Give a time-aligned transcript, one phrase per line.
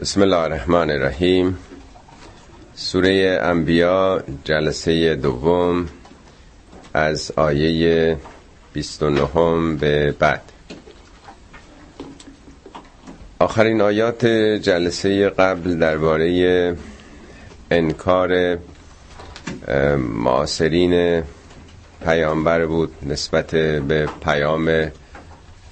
[0.00, 1.58] بسم الله الرحمن الرحیم
[2.74, 5.88] سوره انبیا جلسه دوم
[6.94, 8.16] از آیه
[8.72, 10.42] 29 به بعد
[13.38, 14.26] آخرین آیات
[14.62, 16.76] جلسه قبل درباره
[17.70, 18.58] انکار
[19.98, 21.22] معاصرین
[22.04, 23.50] پیامبر بود نسبت
[23.88, 24.90] به پیام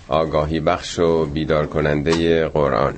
[0.09, 2.95] آگاهی بخش و بیدار کننده قرآن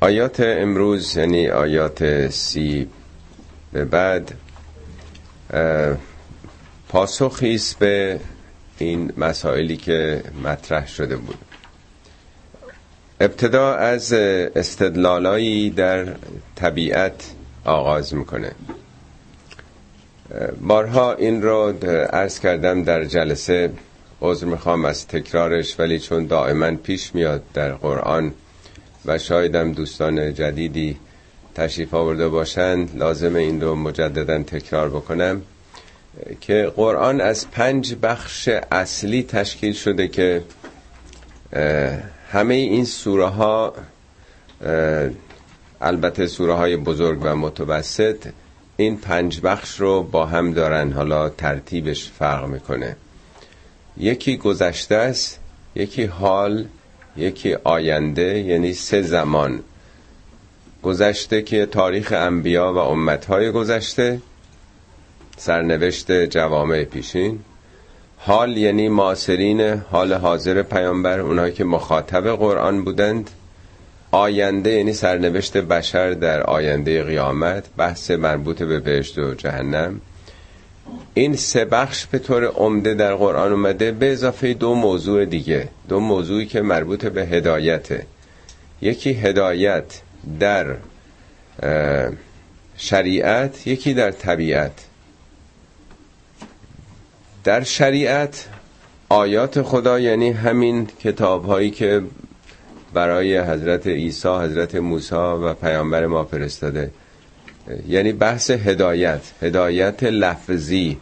[0.00, 2.88] آیات امروز یعنی آیات سی
[3.72, 4.32] به بعد
[6.88, 8.20] پاسخی است به
[8.78, 11.38] این مسائلی که مطرح شده بود.
[13.20, 16.06] ابتدا از استدلالایی در
[16.56, 17.32] طبیعت
[17.64, 18.52] آغاز می‌کنه.
[20.60, 21.74] بارها این رو
[22.12, 23.70] عرض کردم در جلسه
[24.22, 28.32] عذر می‌خوام از تکرارش ولی چون دائما پیش میاد در قرآن
[29.06, 30.96] و شایدم دوستان جدیدی
[31.54, 35.42] تشریف آورده باشند لازم این رو مجددا تکرار بکنم
[36.40, 40.42] که قرآن از پنج بخش اصلی تشکیل شده که
[42.32, 43.74] همه این سوره ها
[45.80, 48.28] البته سوره های بزرگ و متوسط
[48.76, 52.96] این پنج بخش رو با هم دارن حالا ترتیبش فرق می‌کنه.
[53.96, 55.40] یکی گذشته است
[55.74, 56.66] یکی حال
[57.16, 59.60] یکی آینده یعنی سه زمان
[60.82, 64.20] گذشته که تاریخ انبیا و امتهای گذشته
[65.36, 67.38] سرنوشت جوامع پیشین.
[68.18, 73.30] حال یعنی معاصرین حال حاضر پیامبر اونایی که مخاطب قرآن بودند.
[74.10, 80.00] آینده یعنی سرنوشت بشر در آینده قیامت بحث مربوط به بهشت و جهنم.
[81.18, 85.68] این سه بخش به طور عمده در قرآن اومده به اضافه دو موضوع دیگه.
[85.88, 88.06] دو موضوعی که مربوط به هدایته.
[88.80, 90.00] یکی هدایت
[90.40, 90.76] در
[92.76, 94.72] شریعت یکی در طبیعت.
[97.44, 98.48] در شریعت
[99.08, 102.02] آیات خدا یعنی همین کتاب هایی که
[102.94, 106.90] برای حضرت عیسی حضرت موسی و پیامبر ما فرستاده.
[107.88, 110.98] یعنی بحث هدایت هدایت لفظی.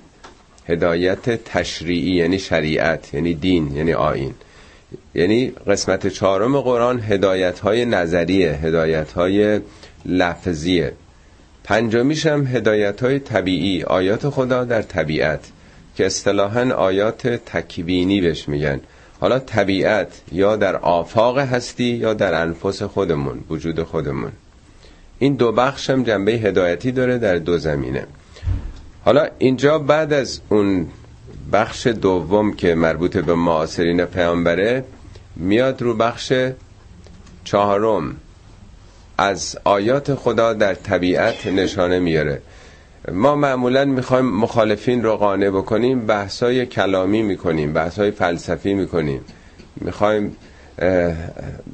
[0.68, 4.34] هدایت تشریعی یعنی شریعت یعنی دین یعنی آین
[5.14, 9.60] یعنی قسمت چهارم قرآن هدایت های نظریه هدایت های
[10.04, 10.92] لفظیه.
[11.64, 15.40] پنجمیش هم هدایت های طبیعی آیات خدا در طبیعت
[15.96, 18.80] که اصطلاحا آیات تکوینی بهش میگن.
[19.20, 24.32] حالا طبیعت یا در آفاق هستی یا در انفس خودمون وجود خودمون.
[25.18, 28.06] این دو بخش هم جنبه هدایتی داره در دو زمینه.
[29.04, 30.86] حالا اینجا بعد از اون
[31.52, 34.84] بخش دوم که مربوط به معاصرین پیامبره
[35.36, 36.32] میاد رو بخش
[37.44, 38.16] چهارم.
[39.18, 42.42] از آیات خدا در طبیعت نشانه میاره.
[43.12, 49.20] ما معمولا می‌خوایم مخالفین رو قانع بکنیم بحثای کلامی می‌کنیم بحثای فلسفی می‌کنیم.
[49.76, 50.36] می‌خوایم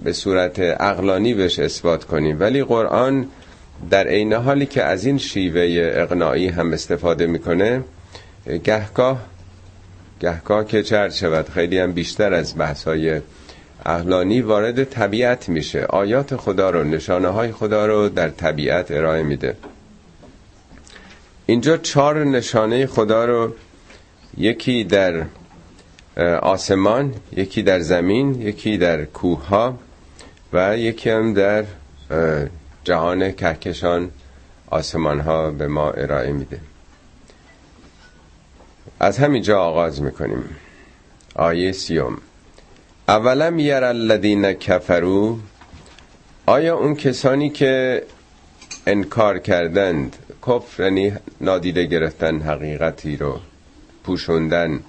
[0.05, 2.41] به صورت اقلانی بهش اثبات کنیم.
[2.41, 3.27] ولی قرآن
[3.91, 7.85] در عین حالی که از این شیوه اقناعی هم استفاده می‌کنه
[8.65, 9.21] گهگاه
[10.21, 13.21] گهگاه که چرد شود خیلی هم بیشتر از بحثای
[13.87, 15.85] اقلانی وارد طبیعت میشه.
[15.85, 19.57] آیات خدا رو نشانه های خدا رو در طبیعت ارائه میده.
[21.47, 23.55] اینجا چهار نشانه خدا رو
[24.37, 25.25] یکی در
[26.43, 29.79] آسمان یکی در زمین یکی در کوه ها
[30.53, 31.65] و یکی هم در
[32.91, 34.11] جهان کهکشان
[34.71, 36.61] آسمان ها به ما ارائه میده.
[39.01, 40.45] از همینجا آغاز می‌کنیم.
[41.35, 42.19] آیه سیوم.
[43.09, 45.39] اولم یر الذین کفرو
[46.47, 48.03] آیا اون کسانی که
[48.87, 53.41] انکار کردند کفر یعنی نادیده گرفتن حقیقتی رو
[54.05, 54.81] پوشوندن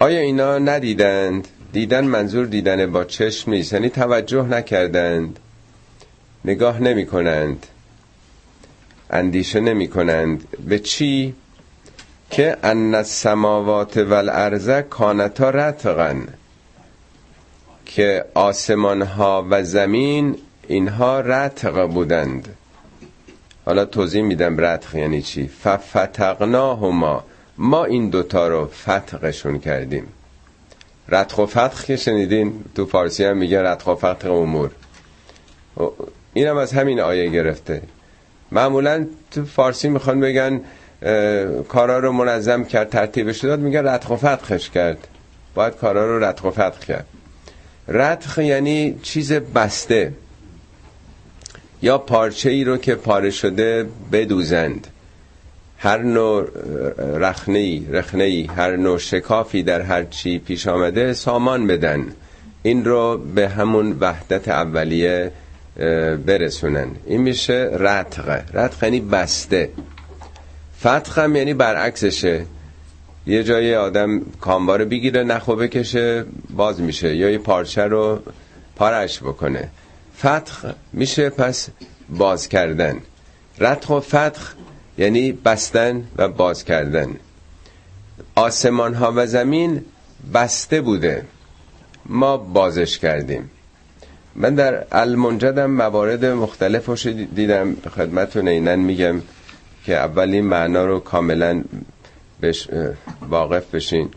[0.00, 5.38] آیا اینا ندیدند؟ دیدن منظور دیدن با چشم نیست یعنی توجه نکردند.
[6.44, 7.66] نگاه نمی کنند.
[9.10, 10.48] اندیشه نمی کنند.
[10.68, 11.34] به چی؟
[12.30, 16.28] که ان السماوات والارض کانتا رتقن.
[17.86, 20.36] که آسمان ها و زمین
[20.68, 22.56] اینها رتق بودند.
[23.64, 27.24] حالا توضیح میدم رتق یعنی چی؟ ففتقناهما.
[27.58, 30.06] ما این دوتا رو فتقشون کردیم.
[31.08, 34.70] رتق و فتق که شنیدین؟ تو فارسی هم میگه رتق و فتق امور.
[36.34, 37.82] اینم از همین آیه گرفته.
[38.52, 40.60] معمولا تو فارسی می‌خوان بگن
[41.68, 45.08] کارا رو منظم کرد ترتیبش داد میگن رتق و فتقش کرد.
[45.54, 47.06] باید کارا رو رتق و فتق کرد.
[47.88, 50.12] رتق یعنی چیز بسته
[51.82, 54.86] یا پارچه ای رو که پاره شده بدوزند.
[55.78, 56.48] هر نوع
[56.98, 62.06] رخنهی رخنهی هر نوع شکافی در هر چی پیش آمده سامان بدن.
[62.62, 65.30] این رو به همون وحدت اولیه
[66.26, 66.88] برسونن.
[67.06, 69.70] این میشه رتق رتق یعنی بسته.
[70.80, 72.46] فتخ هم یعنی برعکسشه.
[73.26, 77.16] یه جای آدم کامبار بگیره نخو بکشه باز میشه.
[77.16, 78.22] یا یه پارچه رو
[78.76, 79.68] پارش بکنه.
[80.18, 81.68] فتخ میشه پس
[82.08, 82.98] باز کردن.
[83.58, 84.54] رتق و فتخ
[84.98, 87.08] یعنی بستن و باز کردن.
[88.34, 89.84] آسمان ها و زمین
[90.34, 91.24] بسته بوده.
[92.06, 93.50] ما بازش کردیم.
[94.36, 97.76] من در المنجدم موارد مختلف دیدم.
[97.96, 99.22] خدمتون اینن میگم
[99.84, 101.62] که اولین معنا رو کاملا
[102.42, 102.68] بش
[103.28, 104.08] واقف بشین.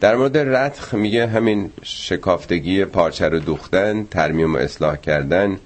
[0.00, 5.58] در مورد رتخ میگه همین شکافتگی پارچه رو دوختن ترمیم و اصلاح کردن.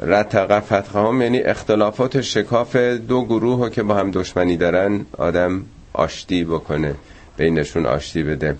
[0.00, 6.44] رتق فتخه هم یعنی اختلافات شکاف دو گروه که با هم دشمنی دارن آدم آشتی
[6.44, 6.94] بکنه
[7.36, 8.56] بینشون آشتی بده.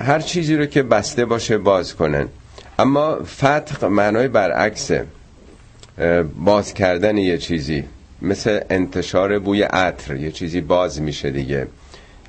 [0.00, 2.28] هر چیزی رو که بسته باشه باز کنن.
[2.78, 5.06] اما فتق معنای برعکسه.
[6.44, 7.84] باز کردن یه چیزی.
[8.22, 10.16] مثل انتشار بوی عطر.
[10.16, 11.66] یه چیزی باز میشه دیگه.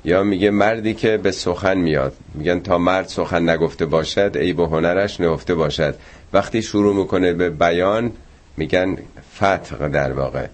[0.04, 2.16] یا میگه مردی که به سخن میاد.
[2.34, 5.94] میگن تا مرد سخن نگفته باشد ای به هنرش نگفته باشد.
[6.32, 8.12] وقتی شروع می‌کنه به بیان
[8.56, 8.96] میگن
[9.36, 10.46] فتق در واقع.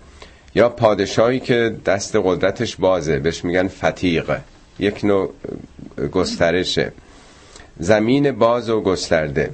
[0.55, 4.37] یا پادشاهی که دست قدرتش بازه بهش میگن فتیق
[4.79, 5.35] یک نوع
[6.13, 6.93] گسترشه.
[7.79, 9.51] زمین باز و گسترده.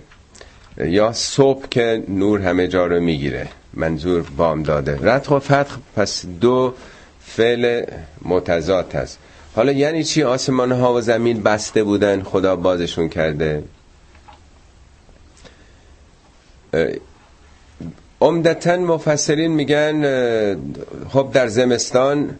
[0.85, 4.99] یا صبح که نور همه جا رو می‌گیره منظور بام داده.
[5.03, 6.75] رتق و فتق پس دو
[7.21, 7.85] فعل
[8.23, 9.19] متضاد هست.
[9.57, 13.63] حالا یعنی چی؟ آسمان ها و زمین بسته بودن خدا بازشون کرده.
[18.21, 20.05] عمدتا مفسرین میگن
[21.09, 22.39] خب در زمستان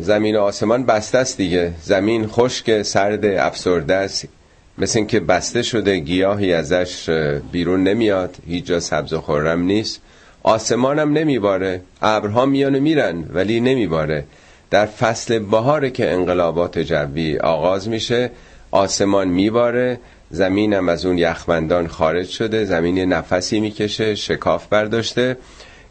[0.00, 1.72] زمین و آسمان بسته است دیگه.
[1.82, 4.28] زمین خشک سرد افسرده است.
[4.78, 7.10] مثل اینکه بسته شده گیاهی ازش
[7.52, 10.00] بیرون نمیاد هیچ جا سبز و خورم نیست.
[10.42, 14.24] آسمانم نمیباره ابرها میان میرن ولی نمیباره.
[14.70, 18.30] در فصل بهاره که انقلابات جوی آغاز میشه
[18.70, 19.98] آسمان میباره
[20.30, 25.36] زمینم از اون یخبندان خارج شده زمین نفسی می‌کشه شکاف برداشته.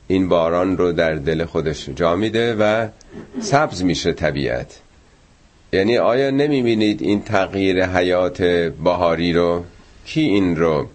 [0.08, 2.88] این باران رو در دل خودش جا میده و
[3.42, 4.80] سبز میشه طبیعت.
[5.74, 8.42] یعنی آیا نمی‌بینید این تغییر حیات
[8.84, 9.64] بهاری رو؟
[10.06, 10.88] کی این رو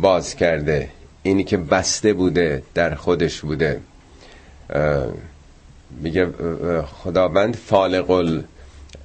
[0.00, 0.88] باز کرده؟
[1.22, 3.80] اینی که بسته بوده در خودش بوده.
[6.00, 6.28] میگه
[6.86, 8.10] خداوند فالق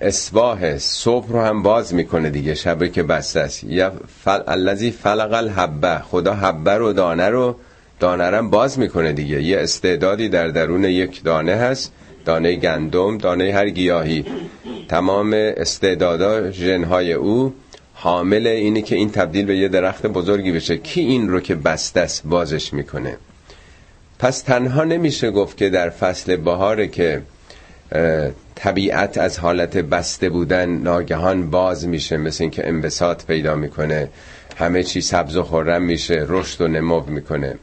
[0.01, 3.63] اصباه صبح رو هم باز می‌کنه دیگه شبه که بسته است.
[3.63, 3.93] یا
[4.23, 4.39] فل...
[4.47, 7.55] الذی فلق الحبه خدا حبه رو دانه رو
[7.99, 9.41] دانه رو باز می‌کنه دیگه.
[9.41, 11.91] یه استعدادی در درون یک دانه هست.
[12.27, 14.25] دانه گندم دانه هر گیاهی.
[14.89, 17.53] تمام استعدادا ژنهای او
[17.93, 20.77] حامل اینه که این تبدیل به یه درخت بزرگی بشه.
[20.77, 23.17] کی این رو که بسته بازش می‌کنه؟
[24.19, 27.21] پس تنها نمیشه گفت که در فصل بهاره که
[28.55, 34.09] طبیعت از حالت بسته بودن ناگهان باز میشه مثل اینکه انبساط پیدا می‌کنه.
[34.57, 37.55] همه چی سبز و خورم میشه رشد و نمو می‌کنه.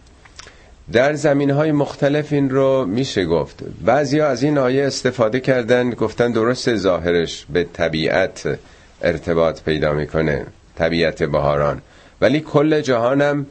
[0.93, 3.62] در زمین های مختلف این رو میشه گفت.
[3.85, 8.59] بعضی از این آیه استفاده کردن گفتن درست ظاهرش به طبیعت
[9.03, 11.83] ارتباط پیدا می‌کنه طبیعت بهاران.
[12.21, 13.47] ولی کل جهانم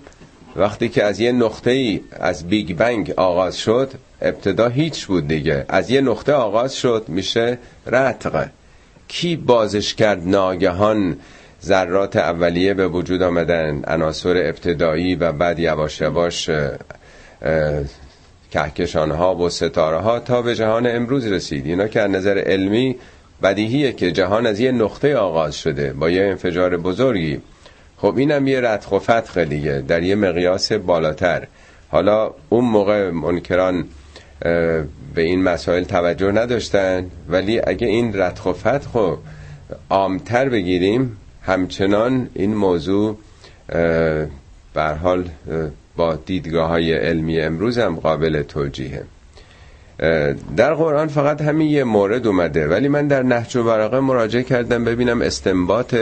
[0.56, 5.66] وقتی که از یه نقطه ای از بیگ بنگ آغاز شد ابتدا هیچ بود دیگه.
[5.70, 8.48] از یه نقطه آغاز شد میشه رتق
[9.08, 11.18] کی بازش کرد ناگهان؟
[11.64, 16.50] ذرات اولیه به وجود آمدن عناصر ابتدایی و بعد یواش یواش
[18.52, 21.66] کهکشان ها و ستاره ها تا به جهان امروز رسید.
[21.66, 22.96] اینا که از نظر علمی
[23.44, 27.42] بدیهیه که جهان از یه نقطه آغاز شده با یه انفجار بزرگی.
[27.98, 31.48] خب اینم یه ردخ و فتخ دیگه در یه مقیاس بالاتر.
[31.90, 33.86] حالا اون موقع منکران
[35.16, 39.18] به این مسائل توجه نداشتن ولی اگه این ردخ و فتخ
[39.90, 43.18] عامتر بگیریم همچنان این موضوع
[44.74, 45.30] بر حال
[45.96, 49.04] با دیدگاه های علمی امروز هم قابل توجیهه.
[50.58, 54.84] در قرآن فقط همین یه مورد اومده ولی من در نهج و برقه مراجعه کردم
[54.84, 55.96] ببینم استنباط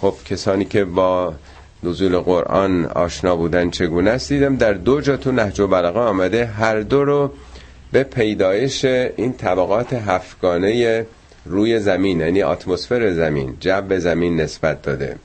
[0.00, 1.34] خب کسانی که با
[1.82, 6.46] نزول قرآن آشنا بودن چگونه است؟ دیدم در دو جا تو نهج و بلاغه آمده
[6.46, 7.32] هر دو رو
[7.92, 11.06] به پیدایش این طبقات هفتگانه
[11.46, 15.16] روی زمین یعنی اتمسفر زمین جب زمین نسبت داده.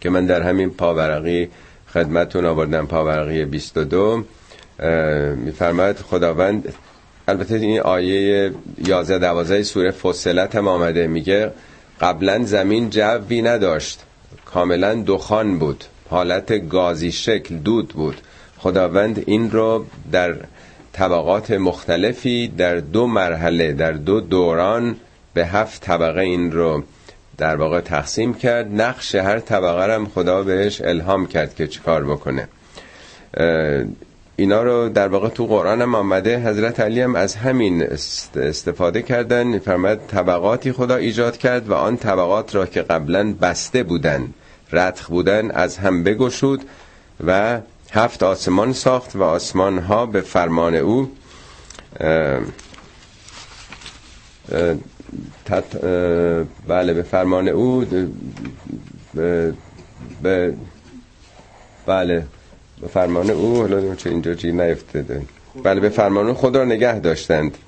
[0.00, 1.48] که من در همین پاورقی
[1.92, 4.24] خدمتون آوردن پاورقی 22
[5.36, 6.74] میفرماید خداوند
[7.28, 8.52] البته این آیه
[8.86, 11.50] 11 12 سوره فصلت هم آمده میگه
[12.00, 14.00] قبلا زمین جوی نداشت
[14.44, 18.16] کاملا دخان بود حالت گازی شکل دود بود.
[18.58, 20.34] خداوند این رو در
[20.92, 24.96] طبقات مختلفی در دو مرحله در دو دوران
[25.34, 26.82] به هفت طبقه این رو
[27.38, 28.80] در واقع تقسیم کرد.
[28.80, 32.48] نقش هر طبقه هم خدا بهش الهام کرد که چیکار بکنه.
[34.36, 36.38] اینا رو در واقع تو قرآن هم آمده.
[36.38, 37.82] حضرت علی هم از همین
[38.36, 39.58] استفاده کردن.
[39.58, 44.28] فرمد طبقاتی خدا ایجاد کرد و آن طبقات را که قبلا بسته بودن
[44.72, 46.60] رتخ بودن از هم بگشود
[47.26, 47.60] و
[47.92, 51.10] هفت آسمان ساخت و آسمان ها به فرمان او
[55.46, 55.64] تت
[56.68, 57.84] بله به فرمان او
[60.22, 60.54] به
[61.86, 62.24] بله
[62.80, 65.22] به فرمان او حالا چه اینجا جیر نیفتده
[65.62, 67.58] بله به فرمان او خود را نگه داشتند.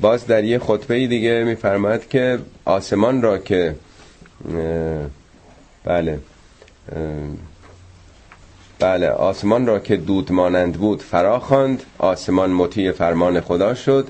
[0.00, 3.74] باز در یه خطبه دیگه میفرماید که آسمان را که
[5.84, 6.18] بله
[8.78, 14.08] بله آسمان را که دود مانند بود فراخواند آسمان مطیع فرمان خدا شد.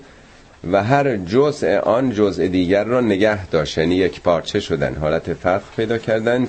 [0.73, 3.79] و هر جزء آن جزء دیگر را نگه داشت.
[3.79, 4.95] یعنی یک پارچه شدن.
[4.95, 6.49] حالت فرق پیدا کردند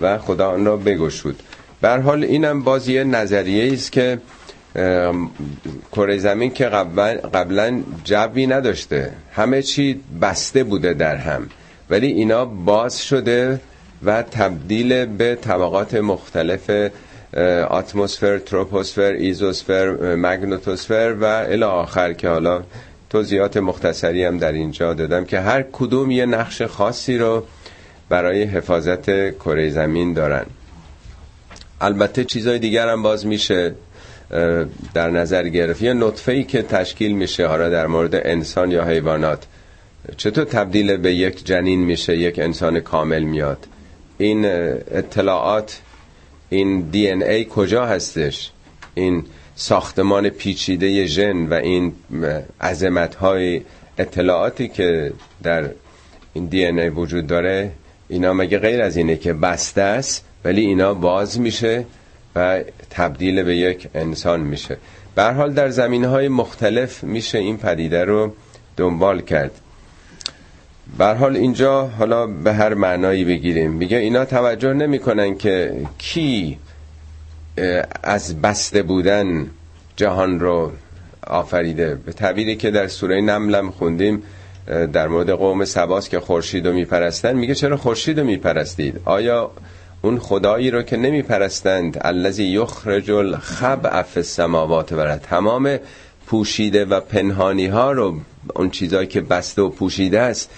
[0.00, 1.42] و خدا آن را بگشود.
[1.80, 4.18] بر حال اینم باز یه نظریه است که
[5.92, 6.64] کره زمین که
[7.34, 9.12] قبلا جوی نداشته.
[9.32, 11.48] همه چی بسته بوده در هم.
[11.90, 13.60] ولی اینا باز شده
[14.04, 16.90] و تبدیل به طبقات مختلف
[17.70, 22.62] اتمسفر، تروپوسفر، ایزوسفر، مگنوتوسفر و الی آخر که حالا
[23.10, 27.44] توضیحات مختصری هم در اینجا دادم که هر کدوم یه نقش خاصی رو
[28.08, 30.46] برای حفاظت کره زمین دارن.
[31.80, 33.74] البته چیزای دیگر هم باز میشه
[34.94, 35.82] در نظر گرفت.
[35.82, 39.46] یه نطفه ای که تشکیل میشه حالا در مورد انسان یا حیوانات.
[40.16, 43.66] چطور تبدیل به یک جنین میشه یک انسان کامل میاد؟
[44.18, 45.80] این اطلاعات
[46.48, 48.50] این دی ان ای کجا هستش؟
[48.94, 49.24] این
[49.60, 51.92] ساختمان پیچیده ژن و این
[52.60, 53.62] عظمت های
[53.98, 55.12] اطلاعاتی که
[55.42, 55.70] در
[56.32, 57.70] این دی ای وجود داره
[58.08, 61.84] اینا مگه غیر از اینه که بسته است ولی اینا باز میشه
[62.36, 64.76] و تبدیل به یک انسان میشه.
[65.14, 68.32] به حال در زمین های مختلف میشه این پدیده رو
[68.76, 69.50] دنبال کرد.
[70.98, 73.70] به حال اینجا حالا به هر معنایی بگیریم.
[73.70, 76.58] میگه اینا توجه نمی‌کنن که کی
[78.02, 79.46] از بسته بودن
[79.96, 80.72] جهان رو
[81.26, 81.94] آفریده.
[81.94, 84.22] به تعبیری که در سوره نملم خوندیم
[84.92, 89.50] در مورد قوم سباس که خورشید رو میپرستن میگه چرا خورشید رو میپرستید؟ آیا
[90.02, 95.78] اون خدایی رو که نمیپرستند الذی یخرج الخبء فی السماوات و تمام
[96.26, 98.20] پوشیده و پنهانی ها رو
[98.54, 100.50] اون چیزایی که بسته و پوشیده است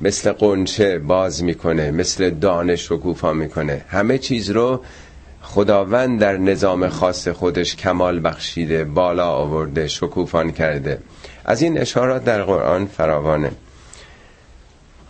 [0.00, 3.84] مثل قنچه باز می‌کنه مثل دانش شکوفا می‌کنه.
[3.88, 4.80] همه چیز رو
[5.54, 10.98] خداوند در نظام خاص خودش کمال بخشیده بالا آورده شکوفان کرده.
[11.44, 13.50] از این اشارات در قرآن فراوانه.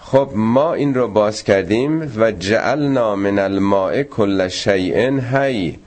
[0.01, 5.79] خب ما این رو باز کردیم و جعلنا من الماء کل شیء هی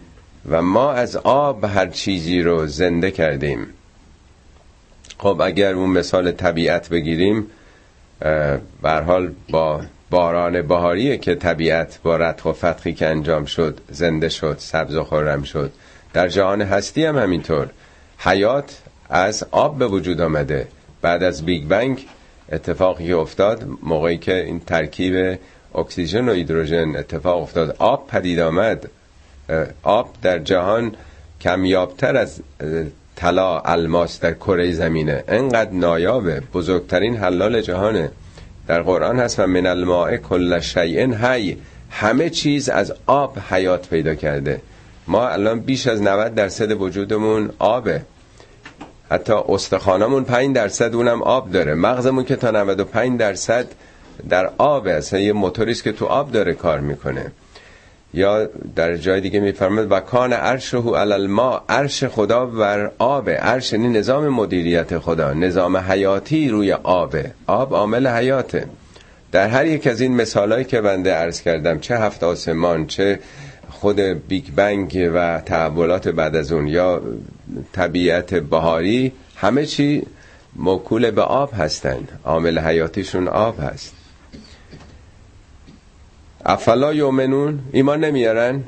[0.50, 3.68] و ما از آب هر چیزی رو زنده کردیم.
[5.18, 7.48] خب اگر اون مثال طبیعت بگیریم
[8.82, 14.30] بر حال با باران بهاریه که طبیعت با رتق و فتقی که انجام شد زنده
[14.30, 15.72] شد سبز و خرم شد.
[16.14, 17.70] در جهان هستی هم همینطور.
[18.18, 18.78] حیات
[19.10, 20.68] از آب به وجود آمده.
[21.02, 22.06] بعد از Big Bang
[22.52, 25.40] اتفاقی افتاد موقعی که این ترکیب
[25.76, 28.90] اکسیژن و هیدروژن اتفاق افتاد آب پدید آمد.
[29.84, 30.96] آب در جهان
[31.42, 32.42] کمیابتر از
[33.16, 35.24] طلا الماس در کره زمینه.
[35.28, 38.12] انقدر نایابه بزرگترین حلال جهانه.
[38.68, 41.58] در قرآن هست و من الماء کل شیء هی
[41.92, 44.62] همه چیز از آب حیات پیدا کرده.
[45.08, 48.02] ما الان بیش از 90 درصد وجودمون آبه.
[49.12, 51.74] حتی استخوانمون 5 درصد اونم آب داره.
[51.74, 53.68] مغزمون که تا 95 درصد
[54.30, 57.32] در آبه اصلا یه موتوریست که تو آب داره کار می‌کنه.
[58.18, 63.74] یا در جای دیگه میفرماد و کان عرشه علی الماء عرش خدا بر آب عرش
[63.74, 68.66] یعنی نظام مدیریت خدا نظام حیاتی روی آبه آب عامل حیاته
[69.32, 73.20] در هر یک از این مثالهایی که بنده عرض کردم چه هفت آسمان چه
[73.70, 77.02] خود بیگ بنگ و تحولات بعد از اون یا
[77.74, 80.04] طبیعت بهاری همه چی
[80.56, 83.97] موکول به آب هستن عامل حیاتیشون آب هست.
[86.46, 88.64] افلا یومنون ایمان نمیارن؟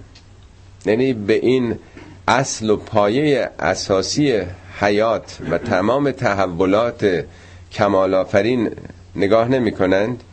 [0.85, 1.79] یعنی به این
[2.27, 4.41] اصل و پایه اساسی
[4.79, 7.25] حیات و تمام تحولات
[7.71, 8.71] کمال آفرین
[9.15, 10.23] نگاه نمی کنند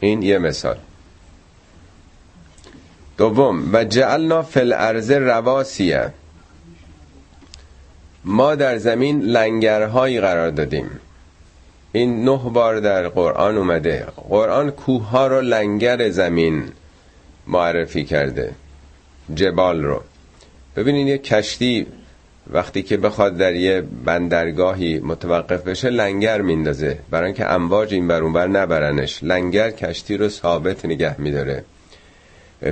[0.00, 0.76] این یه مثال.
[3.16, 6.12] دوم و جعلنا فی الارض رواسیه.
[8.24, 10.90] ما در زمین لنگرهایی قرار دادیم.
[11.92, 14.06] این نه بار در قرآن اومده.
[14.28, 16.64] قرآن کوه ها رو لنگر زمین
[17.46, 18.52] معرفی کرده.
[19.34, 20.02] جبال رو.
[20.76, 21.86] ببینید یه کشتی
[22.50, 26.98] وقتی که بخواد در یه بندرگاهی متوقف بشه لنگر میندازه.
[27.10, 29.22] برای اینکه امواج این بر اونور نبرنش.
[29.22, 31.64] لنگر کشتی رو ثابت نگه میداره.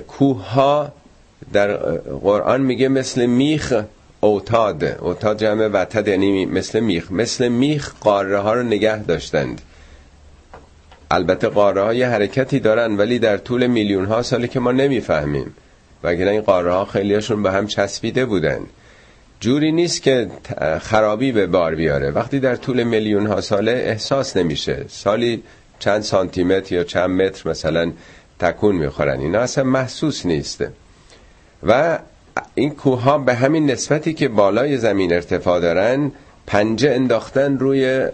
[0.08, 0.92] کوه ها
[1.52, 1.76] در
[2.22, 3.74] قرآن میگه مثل میخ
[4.26, 4.84] اوتاد.
[4.84, 7.12] اوتاد جمع وتد یعنی مثل میخ.
[7.12, 9.60] مثل میخ قاره ها رو نگه داشتند.
[11.10, 15.54] البته قاره ها یه حرکتی دارن ولی در طول میلیون ها سالی که ما نمی‌فهمیم.
[16.04, 18.60] وگرنه این قاره ها خیلیشون به هم چسبیده بودن.
[19.40, 20.30] جوری نیست که
[20.80, 22.10] خرابی به بار بیاره.
[22.10, 24.84] وقتی در طول میلیون ها ساله احساس نمیشه.
[24.88, 25.42] سالی
[25.78, 27.92] چند سانتی متر یا چند متر مثلا
[28.38, 29.20] تکون می‌خورن.
[29.20, 30.72] اینا اصلا محسوس نیسته
[31.62, 31.98] و
[32.54, 36.12] این کوه ها به همین نسبتی که بالای زمین ارتفاع دارن
[36.46, 38.08] پنجه انداختن روی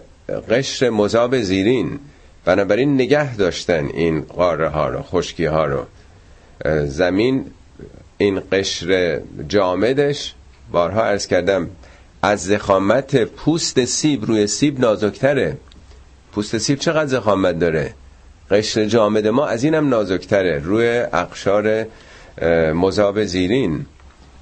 [0.49, 1.99] قشر مذاب زیرین.
[2.45, 5.85] بنابراین نگه داشتن این قاره ها رو خشکی ها رو.
[6.85, 7.45] زمین
[8.17, 10.33] این قشر جامدش.
[10.71, 11.69] بارها ارز کردم
[12.21, 15.57] از زخامت پوست سیب روی سیب نازکتره.
[16.31, 17.93] پوست سیب چقدر زخامت داره؟
[18.51, 20.59] قشر جامد ما از اینم نازکتره.
[20.59, 21.85] روی اقشار
[22.73, 23.85] مذاب زیرین.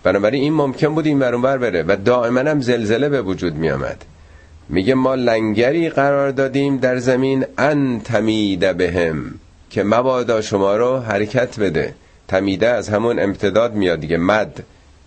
[0.03, 4.05] بنابراین این ممکن بود این برونبر بره و دائما هم زلزله به وجود می آمد
[4.69, 9.33] میگه ما لنگری قرار دادیم در زمین ان تمیده بهم
[9.69, 11.93] که مبادا شما رو حرکت بده.
[12.27, 14.17] تمیده از همون امتداد میاد دیگه.
[14.17, 14.63] مد.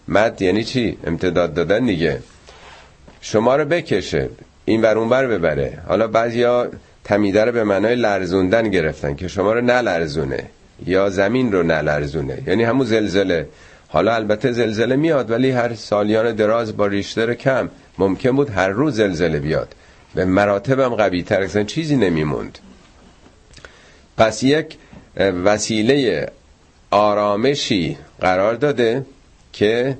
[0.08, 2.18] مد یعنی چی؟ امتداد دادن دیگه.
[3.20, 4.28] شما رو بکشه
[4.64, 5.78] این بر بر ببره.
[5.88, 6.68] حالا بعضیا
[7.04, 10.44] تمیده رو به معنای لرزوندن گرفتن که شما رو نلرزونه
[10.86, 12.38] یا زمین رو نلرزونه.
[12.46, 13.46] یعنی همون زلزله.
[13.94, 17.68] حالا البته زلزله میاد ولی هر سالیان دراز با ریشتر کم.
[17.98, 19.74] ممکن بود هر روز زلزله بیاد.
[20.14, 22.58] به مراتب هم قوی تر چیزی نمیموند.
[24.16, 24.76] پس یک
[25.44, 26.28] وسیله
[26.90, 29.06] آرامشی قرار داده
[29.52, 29.98] که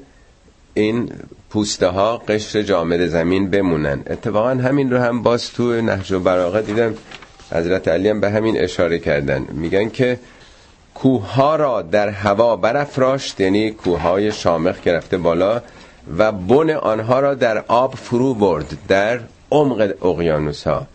[0.75, 1.11] این
[1.51, 4.01] پوسته ها قشر جامد زمین بمونن.
[4.07, 6.95] اتفاقا همین رو هم باز تو نهج و براغه دیدم.
[7.53, 9.47] حضرت علی هم به همین اشاره کردن.
[9.53, 10.19] میگن که
[10.95, 15.63] کوه را در هوا برافراشت یعنی کوه شامخ گرفته بالا
[16.19, 20.87] و بن آنها را در آب فرو برد در عمق اقیانوس ها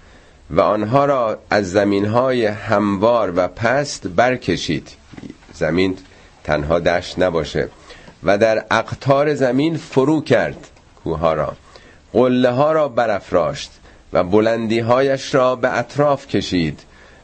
[0.51, 4.89] و آنها را از زمین های هموار و پست برکشید.
[5.53, 5.97] زمین
[6.43, 7.69] تنها دشت نباشه.
[8.23, 10.67] و در اقتار زمین فرو کرد
[11.03, 11.53] کوه را.
[12.13, 13.71] قله ها را برافراشت
[14.13, 16.79] و بلندی هایش را به اطراف کشید.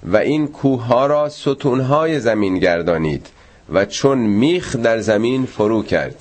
[0.05, 3.27] و این کوه ها را ستون های زمین گردانید
[3.73, 6.15] و چون میخ در زمین فرو کرد.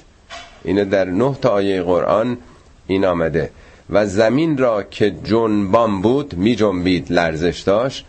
[0.64, 2.38] اینه در نه تا آیه قرآن
[2.86, 3.50] این آمده.
[3.90, 8.04] و زمین را که جنبان بود می جنبید لرزش داشت.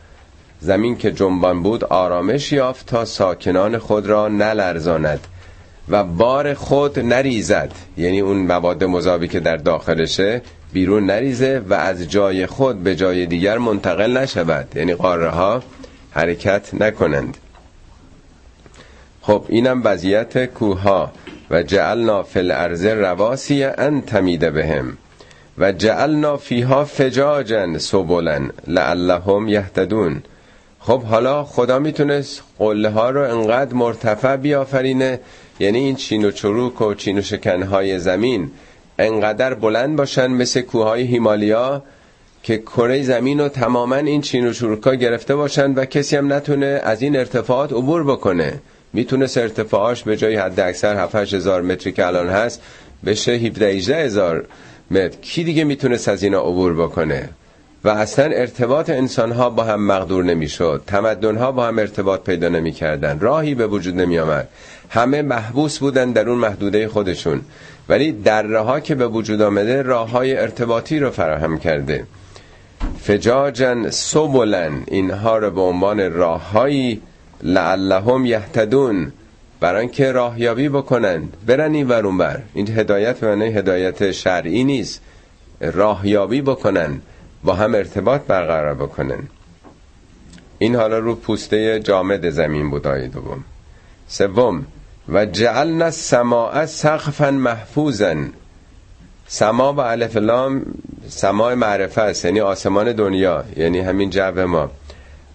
[0.60, 5.28] زمین که جنبان بود آرامش یافت تا ساکنان خود را نلرزاند
[5.90, 7.72] و بار خود نریزد.
[7.98, 10.42] یعنی اون مواد مذابی که در داخلشه
[10.76, 14.68] بیرون نریزه و از جای خود به جای دیگر منتقل نشود.
[14.76, 15.64] یعنی قاره ها
[16.12, 17.38] حرکت نکنند.
[19.22, 21.12] خب اینم وضعیت کوها
[21.52, 24.98] و جعلنا فی الارض رواسی ان تمیده بهم.
[25.58, 30.24] و جعلنا فیها فجاجا سبلا لعلهم یهتدون.
[30.80, 35.20] خب حالا خدا می‌تونست قله ها رو انقدر مرتفع بیافرینه.
[35.60, 38.52] یعنی این چین و چروک و چین و شکنهای زمین
[39.00, 41.84] انقدر بلند باشن مثل کوههای هیمالیا
[42.44, 46.82] که کره زمین رو تماما این چین و چروکا گرفته باشن و کسی هم نتونه
[46.84, 48.60] از این ارتفاعات عبور بکنه.
[48.94, 52.62] می‌تونه ارتفاعاش به جای حد اکثر 7 هزار متری که الان هست
[53.06, 54.46] بشه 17 18 هزار
[54.92, 55.18] متر.
[55.22, 57.30] کی دیگه می‌تونست از اینا عبور بکنه؟
[57.84, 60.84] و اصلا ارتباط انسان ها با هم مقدور نمی‌شد.
[60.88, 63.20] تمدن ها با هم ارتباط پیدا نمی‌کردن.
[63.20, 64.48] راهی به وجود نمی آمد
[64.90, 67.42] همه محبوس بودن در اون محدوده خودشون.
[67.90, 72.06] ولی دره ها که به وجود آمده راه های ارتباطی رو فراهم کرده.
[73.00, 77.02] فجاجن سبلن اینها رو به عنوان راههایی
[77.44, 79.12] لعلهم یهتدون
[79.60, 81.24] برای که راهیابی بکنن.
[81.48, 85.02] برن این ورون بر این هدایت به معنی هدایت شرعی نیست.
[85.62, 87.02] راهیابی بکنن.
[87.44, 89.20] با هم ارتباط برقرار بکنن.
[90.60, 93.44] این حالا رو پوسته جامد زمین بود آیه دوم.
[94.08, 94.66] سوم.
[95.10, 98.16] و جعلنا السماء سقفا محفوظا.
[99.28, 100.66] سما و الف لام
[101.10, 104.72] سماع معرفه است یعنی آسمان دنیا یعنی همین جو ما.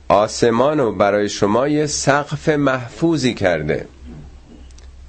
[0.08, 3.86] آسمان رو برای شما یه سقف محفوظی کرده.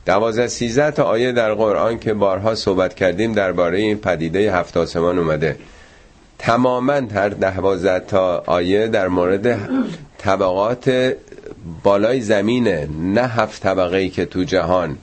[0.05, 5.19] دوازده سیزده تا آیه در قرآن که بارها صحبت کردیم درباره این پدیده هفت آسمان
[5.19, 5.57] اومده.
[6.39, 9.69] تماما هر دوازده تا آیه در مورد
[10.17, 11.13] طبقات
[11.83, 14.97] بالای زمینه نه هفت طبقه ای که تو جهان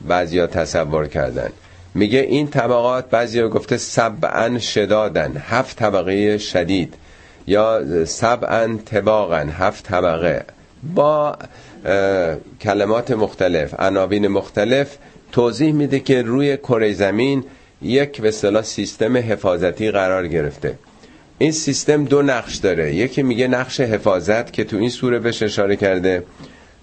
[0.00, 1.50] بعضیا تصور کردن.
[1.94, 6.94] میگه این طبقات بعضی گفته سبعا شدادن هفت طبقه شدید.
[7.46, 10.44] یا سبعا طباقا هفت طبقه.
[10.94, 11.36] با
[12.60, 14.96] کلمات مختلف عناوین مختلف
[15.32, 17.44] توضیح میده که روی کره زمین
[17.82, 18.30] یک به
[18.62, 20.78] سیستم حفاظتی قرار گرفته.
[21.38, 22.94] این سیستم دو نقش داره.
[22.94, 26.22] یکی میگه نقش حفاظت که تو این سوره بهش اشاره کرده.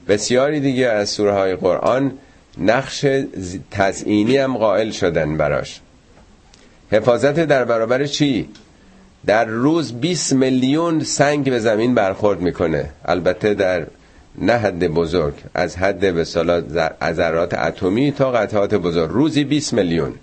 [0.08, 2.12] بسیاری دیگه از سوره های قرآن
[2.58, 3.06] نقش
[3.72, 5.82] تزئینی هم قائل شدن براش.
[6.92, 8.50] حفاظت در برابر چی؟
[9.26, 12.89] در روز 20 میلیون سنگ به زمین برخورد می‌کنه.
[13.06, 13.86] البته در
[14.38, 16.24] نه حد بزرگ از حد به
[17.13, 19.10] ذرات اتمی تا قطعات بزرگ.
[19.12, 20.13] روزی 20 میلیون.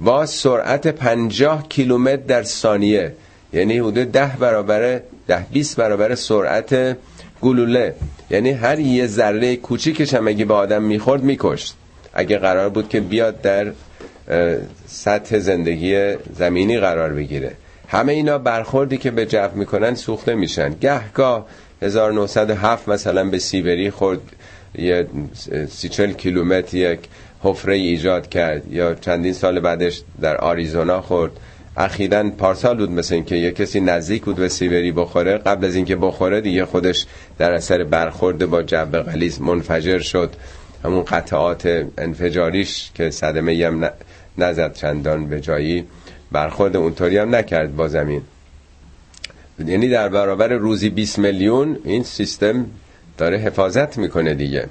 [0.00, 3.12] با سرعت 50 کیلومتر در ثانیه.
[3.52, 6.96] یعنی حدود 10 برابر 10 20 برابر سرعت
[7.42, 7.94] گلوله.
[8.30, 11.74] یعنی هر یه ذره کوچیکش هم اگه به آدم می‌خورد میکشت.
[12.14, 13.72] اگه قرار بود که بیاد در
[14.86, 17.52] سطح زندگی زمینی قرار بگیره.
[17.88, 20.74] همه اینا برخوردی که به جو می‌کنن سوخته میشن.
[20.80, 21.46] گهگاه
[21.82, 24.20] 1907 مثلا به سیبری خورد
[24.74, 25.06] یه
[25.68, 27.00] سی کیلومتر یک
[27.42, 31.32] حفره ایجاد کرد یا چندین سال بعدش در آریزونا خورد.
[31.78, 35.96] اخیرا پارسال بود مثل اینکه یه کسی نزدیک بود به سیبری بخوره قبل از اینکه
[35.96, 37.06] بخوره دیگه خودش
[37.38, 40.30] در اثر برخورد با جب غلیظ منفجر شد.
[40.84, 43.90] همون قطعات انفجاریش که صدمه هم
[44.38, 45.84] نزد چندان به جایی
[46.32, 48.22] برخورد اونطوری هم نکرد با زمین.
[49.66, 52.66] یعنی در برابر روزی 20 میلیون این سیستم
[53.18, 54.68] داره حفاظت می‌کنه دیگه.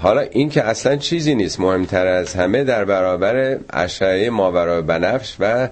[0.00, 5.68] حالا این که اصلا چیزی نیست مهمتر از همه در برابر اشعه ماورای بنفش و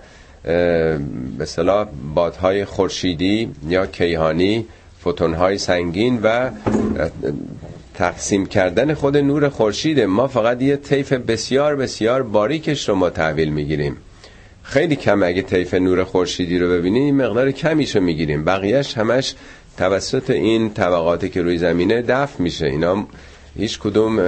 [1.38, 4.66] به صلاح بادهای خورشیدی یا کیهانی
[5.01, 6.51] فوتونهای سنگین و
[7.95, 13.49] تقسیم کردن خود نور خورشیده ما فقط یه طیف بسیار بسیار باریکش رو ما تحویل
[13.53, 13.97] می‌گیریم.
[14.62, 18.45] خیلی کم اگه طیف نور خورشیدی رو ببینیم مقدار کمیش رو می‌گیریم.
[18.45, 19.35] بقیهش همش
[19.79, 22.66] توسط این طبقاتی که روی زمینه دفع میشه.
[22.66, 23.07] اینا
[23.57, 24.21] هیچ کدوم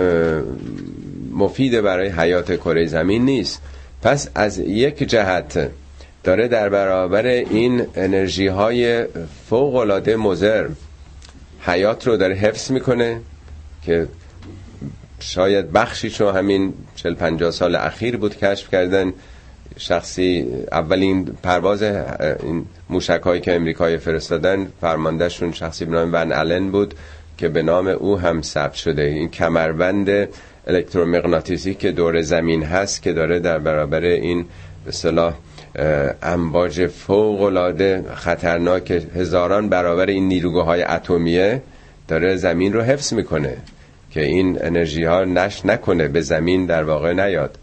[1.32, 3.62] مفید برای حیات کره زمین نیست.
[4.02, 5.70] پس از یک جهت
[6.24, 9.04] داره در برابر این انرژی های
[9.48, 10.68] فوق العاده مزر
[11.60, 13.20] حیات رو داره حفظ می‌کنه
[13.82, 14.08] که
[15.20, 19.12] شاید بخشیش رو همین 40 50 سال اخیر بود کشف کردن
[19.76, 26.70] شخصی اولین پرواز این موشک هایی که امریکای فرستادن فرماندهشون شخصی به نام ون آلن
[26.70, 26.94] بود.
[27.38, 29.02] که به نام او هم ثبت شده.
[29.02, 30.28] این کمربند
[30.66, 34.44] الکترومغناطیسی که دور زمین هست که داره در برابر این
[34.84, 35.34] به صلاح
[36.22, 41.62] امواج فوق العاده خطرناک هزاران برابر این نیروگاهای اتمیه
[42.08, 43.56] داره زمین رو حفظ می‌کنه
[44.10, 47.58] که این انرژی ها نش نکنه به زمین در واقع نیاد.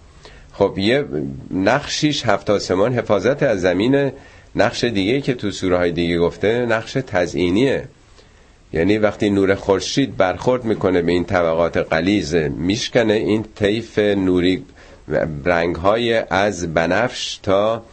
[0.54, 1.06] خب یه
[1.52, 4.12] نقشیش هفت آسمان حفاظت از زمین
[4.56, 7.84] نقش دیگه که تو سوره های دیگه گفته نقش تزئینیه.
[8.74, 14.66] یعنی وقتی نور خورشید برخورد می‌کنه به این طبقات قلیز میشکنه این طیف نوری
[15.46, 17.84] رنگ های از بنفش تا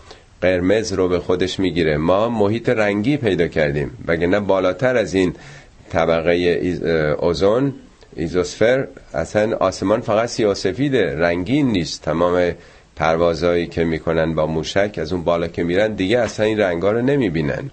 [0.41, 1.97] قرمز رو به خودش می‌گیره.
[1.97, 5.35] ما محیط رنگی پیدا کردیم وگرنه بالاتر از این
[5.91, 6.35] طبقه
[7.21, 7.75] اوزون
[8.17, 8.87] ایزوسفر.
[9.15, 12.03] اصلا آسمان فقط سیاسفیده رنگین نیست.
[12.03, 12.53] تمام
[12.97, 17.03] پروازهایی که می‌کنن با موشک از اون بالا که میرن دیگه اصلا این رنگا رو
[17.03, 17.71] نمی‌بینن.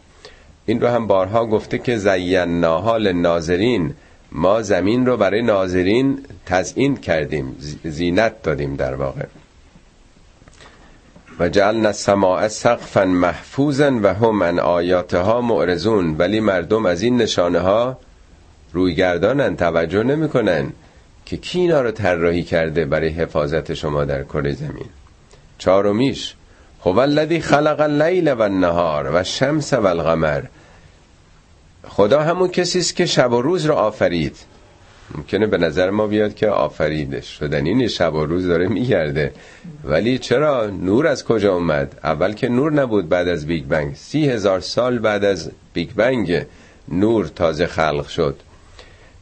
[0.65, 3.93] این رو هم بارها گفته که زیناها ناظرین.
[4.31, 9.25] ما زمین رو برای ناظرین تزیین کردیم زینت دادیم در واقع.
[11.39, 16.15] و جعلنا السماء سقفا محفوظا و هم من آیاتها معرضون.
[16.17, 17.97] ولی مردم از این نشانه ها
[18.73, 20.73] روی گردانن توجه نمی‌کنن
[21.25, 24.89] که کی اینا رو طراحی کرده برای حفاظت شما در کره زمین.
[25.57, 26.35] چهارمیش
[26.85, 30.43] هو الذی خلق اللیل و النهار و الشمس و القمر.
[31.87, 34.37] خدا همون کسی است که شب و روز رو آفرید.
[35.15, 39.33] ممکنه به نظر ما بیاد که آفریده شدن این شب و روز داره میگرده.
[39.83, 43.95] ولی چرا؟ نور از کجا اومد؟ اول که نور نبود بعد از Big Bang.
[43.95, 46.45] سی هزار سال بعد از Big Bang
[46.87, 48.35] نور تازه خلق شد.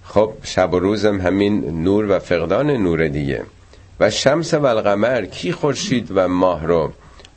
[0.04, 3.44] خب شب و روزم همین نور و فقدان نور دیگه.
[4.00, 6.92] و شمس و القمر کی خورشید و ماه رو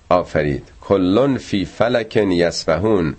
[0.09, 0.69] آفرید.
[0.81, 3.15] کلون فی فلک یسبهون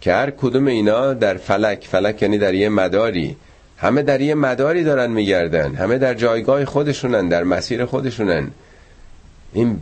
[0.00, 3.36] که هر کدوم اینا در فلک فلک یعنی در یه مداری.
[3.76, 5.74] همه در یه مداری دارن میگردن.
[5.74, 8.50] همه در جایگاه خودشونن در مسیر خودشونن.
[9.52, 9.78] این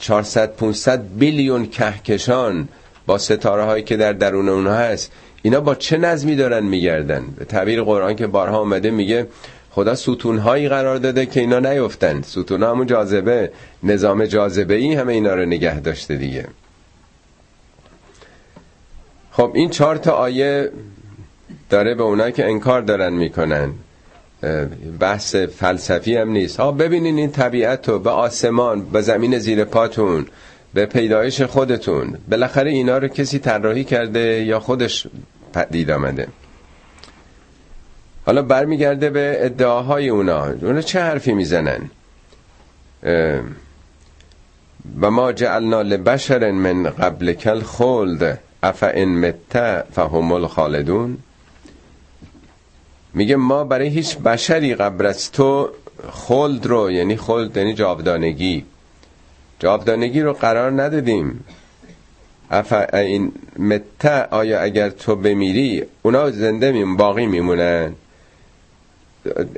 [0.00, 2.68] 400 500 بیلیون کهکشان
[3.06, 7.44] با ستاره هایی که در درون اونها هست اینا با چه نظمی دارن میگردن؟ به
[7.44, 9.26] تعبیر قرآن که بارها اومده میگه
[9.70, 13.50] خدا ستون هایی قرار داده که اینا نیفتن ستون همون جاذبه.
[13.82, 16.46] نظام جاذبه ای همه اینا رو نگه داشته دیگه.
[19.32, 20.70] خب این چهار تا آیه
[21.70, 23.72] داره به اونایی که انکار دارن می‌کنن.
[25.00, 26.60] بحث فلسفی هم نیست.
[26.60, 30.26] ها ببینین این طبیعت رو به آسمان به زمین زیر پاتون
[30.74, 32.18] به پیدایش خودتون.
[32.30, 35.06] بالاخره اینا رو کسی طراحی کرده یا خودش
[35.52, 36.28] پدید آمده؟
[38.28, 40.46] حالا برمیگرده به ادعاهای اونا.
[40.46, 41.90] اونا چه حرفی می‌زنن؟
[45.00, 51.18] و ما جعلنا لبشر من قبل کل خلد اف ان مت فهم الخالدون.
[53.14, 55.68] میگه ما برای هیچ بشری قبل از تو
[56.10, 58.64] خلد رو یعنی خلد یعنی جاودانگی.
[59.60, 61.44] جاودانگی رو قرار ندادیم.
[62.50, 67.94] اف این مت آیا اگر تو بمیری اونا زنده میم باقی میمونن.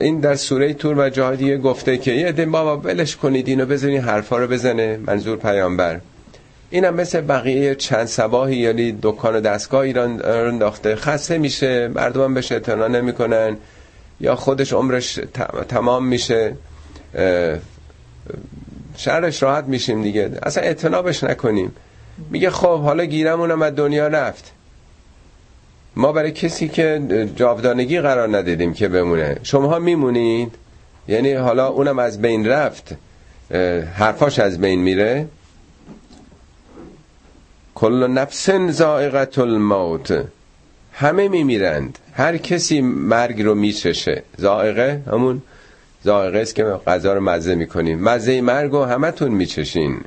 [0.00, 4.00] این در سوره تور و جهادیه گفته که یه دیم بابا بلش کنید اینو بزنین
[4.00, 4.96] حرفا رو بزنه.
[5.06, 6.00] منظور پیامبر.
[6.70, 10.96] اینم مثل بقیه چند سباهی یعنی دکان و دستگاه ایران انداخته.
[10.96, 13.56] خسته میشه مردم بهش اعتنا نمی‌کنن.
[14.20, 15.20] یا خودش عمرش
[15.68, 16.56] تمام میشه.
[18.96, 20.30] شهرش راحت میشیم دیگه.
[20.42, 21.72] اصلا اعتنابش نکنیم.
[22.30, 24.52] میگه خب حالا گیرمونم از دنیا رفت.
[25.96, 29.36] ما برای کسی که جاودانگی قرار ندیدیم که بمونه.
[29.42, 30.54] شما میمونید؟
[31.08, 32.94] یعنی حالا اونم از بین رفت.
[33.94, 35.26] حرفاش از بین میره.
[37.74, 40.24] کل نفس زائقت الموت.
[40.92, 41.98] همه میمیرند.
[42.14, 44.22] هر کسی مرگ رو میچشه.
[44.36, 45.42] زائقه همون؟
[46.02, 48.00] زائقه است که غذا رو مزه می‌کنیم.
[48.00, 50.00] مزه مرگ رو همتون میچشین.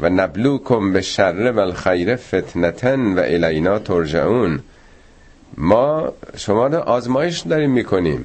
[0.00, 4.60] و نبلوکم به شر و الخیر فتنتن و الینا ترجعون.
[5.58, 8.24] ما شما رو آزمایش داریم می‌کنیم.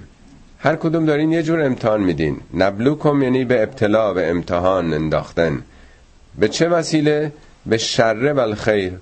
[0.60, 2.38] هر کدوم دارین یه جور امتحان میدین.
[2.54, 5.64] نبلوکم یعنی به ابتلا به امتحان انداختن.
[6.40, 7.32] به چه وسیله؟
[7.66, 8.94] به شر و الخیر.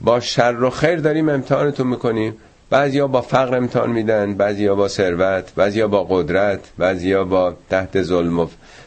[0.00, 2.36] با شر و خیر داریم امتحانتون می‌کنیم.
[2.70, 8.38] بعضیا با فقر امتحان میدن بعضیا با ثروت بعضیا با قدرت بعضیا با تحت ظلم
[8.38, 8.46] و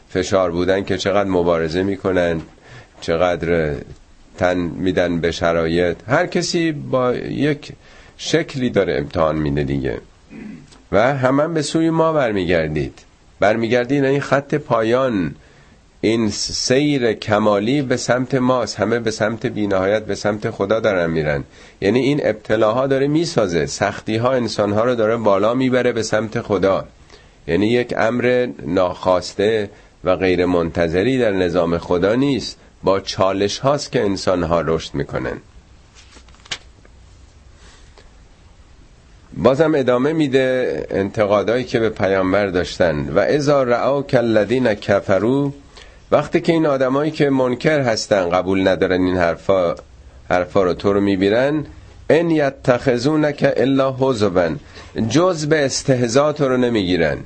[0.09, 2.41] فشار بودن که چقدر مبارزه می‌کنن
[3.01, 3.75] چقدر
[4.37, 5.97] تن میدن به شرایط.
[6.07, 7.71] هر کسی با یک
[8.17, 10.01] شکلی داره امتحان میده دیگه.
[10.91, 12.99] و همان به سوی ما برمیگردید.
[13.39, 15.35] برمیگردید این خط پایان.
[16.01, 18.79] این سیر کمالی به سمت ماست.
[18.79, 21.43] همه به سمت بینهایت به سمت خدا دارن میرن.
[21.81, 23.65] یعنی این ابتلاها داره می‌سازه.
[23.65, 26.85] سختی ها انسان ها رو داره بالا می‌بره به سمت خدا.
[27.47, 29.69] یعنی یک امر ناخواسته
[30.03, 32.57] و غیر منتظری در نظام خدا نیست.
[32.83, 35.37] با چالش هاست که انسان ها رشد می‌کنن.
[39.37, 43.09] بازم ادامه میده انتقادایی که به پیامبر داشتن.
[43.09, 45.53] و ازا رعا کلذین کفرو
[46.11, 49.75] وقتی که این آدمایی که منکر هستن قبول ندارن این حرفا
[50.29, 51.65] حرفا رو تو رو میبیرن
[52.09, 54.49] ان یتخذونک الا حزبا
[55.09, 57.17] جز به استهزا تو رو نمی‌گیرن.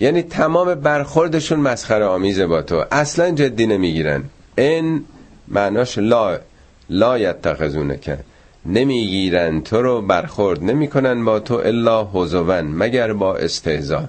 [0.00, 2.84] یعنی تمام برخوردشون مسخره آمیزه با تو.
[2.92, 4.24] اصلا جدی نمی‌گیرن.
[4.58, 5.04] ان
[5.48, 6.38] معناش لا
[6.90, 8.18] لا یتخذونک.
[8.66, 9.60] نمی‌گیرن.
[9.60, 14.08] تو رو برخورد نمی‌کنن با تو الا حزبا مگر با استهزا.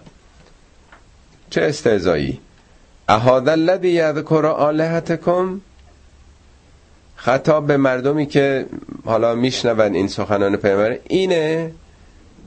[1.50, 2.40] چه استهزایی؟
[3.08, 5.62] اهاد الذی یذکر آلهتکم؟
[7.16, 8.66] خطاب به مردمی که
[9.06, 11.72] حالا میشنون این سخنان پیامبر اینه؟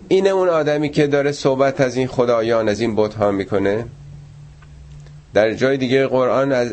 [0.08, 3.84] اینه اون آدمی که داره صحبت از این خدایان از این بت ها می‌کنه؟
[5.34, 6.72] در جای دیگه قرآن از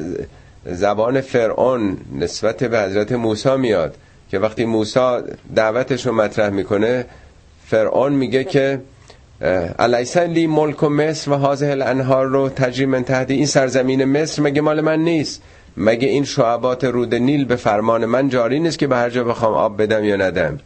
[0.65, 3.95] زبان فرعون نسبت به حضرت موسی میاد.
[4.31, 4.99] که وقتی موسی
[5.55, 7.05] دعوتش رو مطرح می‌کنه
[7.65, 8.81] فرعون میگه که
[9.79, 14.61] الیسا لی ملک و مصر و حاضه الانهار رو تجری من این سرزمین مصر؟ مگه
[14.61, 15.41] مال من نیست؟
[15.77, 19.53] مگه این شعبات رود نیل به فرمان من جاری نیست که به هر جا بخوام
[19.53, 20.59] آب بدم یا ندم؟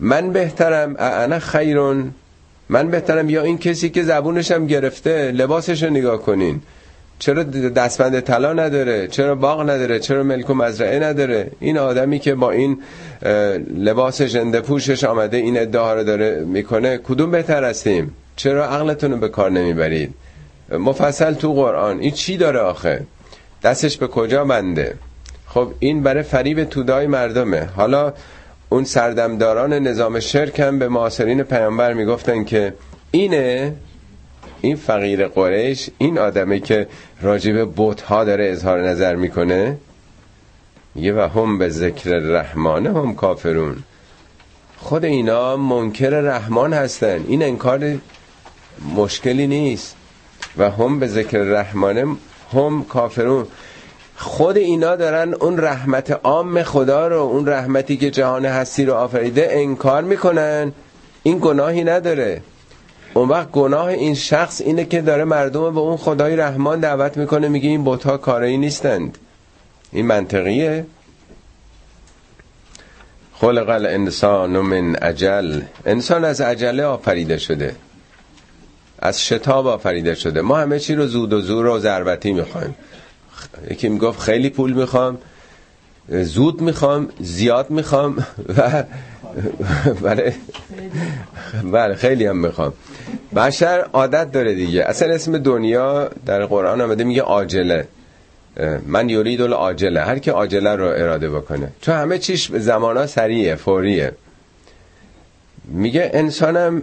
[0.00, 2.14] من بهترم انا خیرون.
[2.68, 6.60] من بهترم یا این کسی که زبونشم گرفته لباسش رو نگاه کنین.
[7.18, 12.34] چرا دستبند طلا نداره؟ چرا باغ نداره؟ چرا ملک و مزرعه نداره؟ این آدمی که
[12.34, 12.78] با این
[13.76, 19.18] لباس ژنده پوشش آمده این ادعا رو داره می‌کنه کدوم بهتر هستیم؟ چرا عقلتون رو
[19.18, 20.14] به کار نمی‌برید؟
[20.72, 21.98] مفصل تو قرآن.
[21.98, 23.00] این چی داره آخه؟
[23.62, 24.94] دستش به کجا بنده؟
[25.46, 27.68] خب این برای فریب تودای مردمه.
[27.76, 28.12] حالا
[28.68, 32.74] اون سردمداران نظام شرک هم به معاصرین پیامبر می‌گفتن که
[33.10, 33.72] اینه
[34.60, 36.86] این فقیر قریش این آدمی که
[37.22, 39.76] راجب بوت ها داره اظهار نظر می‌کنه؟
[40.94, 43.76] میگه و هم به ذکر رحمان هم کافرون.
[44.78, 47.24] خود اینا منکر رحمان هستن.
[47.28, 47.96] این انکار
[48.96, 49.96] مشکلی نیست.
[50.58, 52.18] و هم به ذکر رحمان
[52.52, 53.46] هم کافرون.
[54.16, 59.48] خود اینا دارن اون رحمت عام خدا رو اون رحمتی که جهان هستی رو آفریده
[59.50, 60.72] انکار می‌کنن.
[61.22, 62.42] این گناهی نداره.
[63.18, 67.48] اون وقت گناه این شخص اینه که داره مردم به اون خدای رحمان دعوت می‌کنه
[67.48, 69.18] میگه این بوتا کاری نیستند.
[69.92, 70.86] این منطقیه.
[73.34, 77.76] خلق الانسان من عجل انسان از عجله آفریده شده.
[78.98, 80.40] از شتاب آفریده شده.
[80.40, 82.74] ما همه چی رو زود و زور و ضربتی می‌خوایم.
[83.70, 85.18] یکی می‌گفت خیلی پول می‌خوام
[86.08, 88.26] زود می‌خوام زیاد می‌خوام
[88.56, 88.84] و
[90.02, 90.34] بله.
[91.72, 92.72] بله خیلی هم می‌خوام.
[93.36, 94.84] بشر عادت داره دیگه.
[94.84, 97.88] اصلا اسم دنیا در قرآن آمده میگه عاجله.
[98.86, 101.68] من یورید عاجله هر که عاجله رو اراده بکنه.
[101.80, 104.12] چون همه چیش زمانا سریعه فوریه.
[105.64, 106.82] میگه انسانم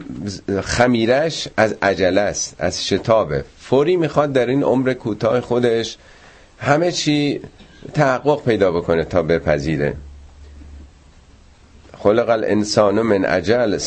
[0.63, 3.43] خمیرش از عجله است از شتابه.
[3.59, 5.97] فوری می‌خواد در این عمر کوتاه خودش
[6.59, 7.41] همه چی
[7.93, 9.93] تحقق پیدا بکنه تا بپذیره.
[12.05, 13.77] خلق الانسان من عجل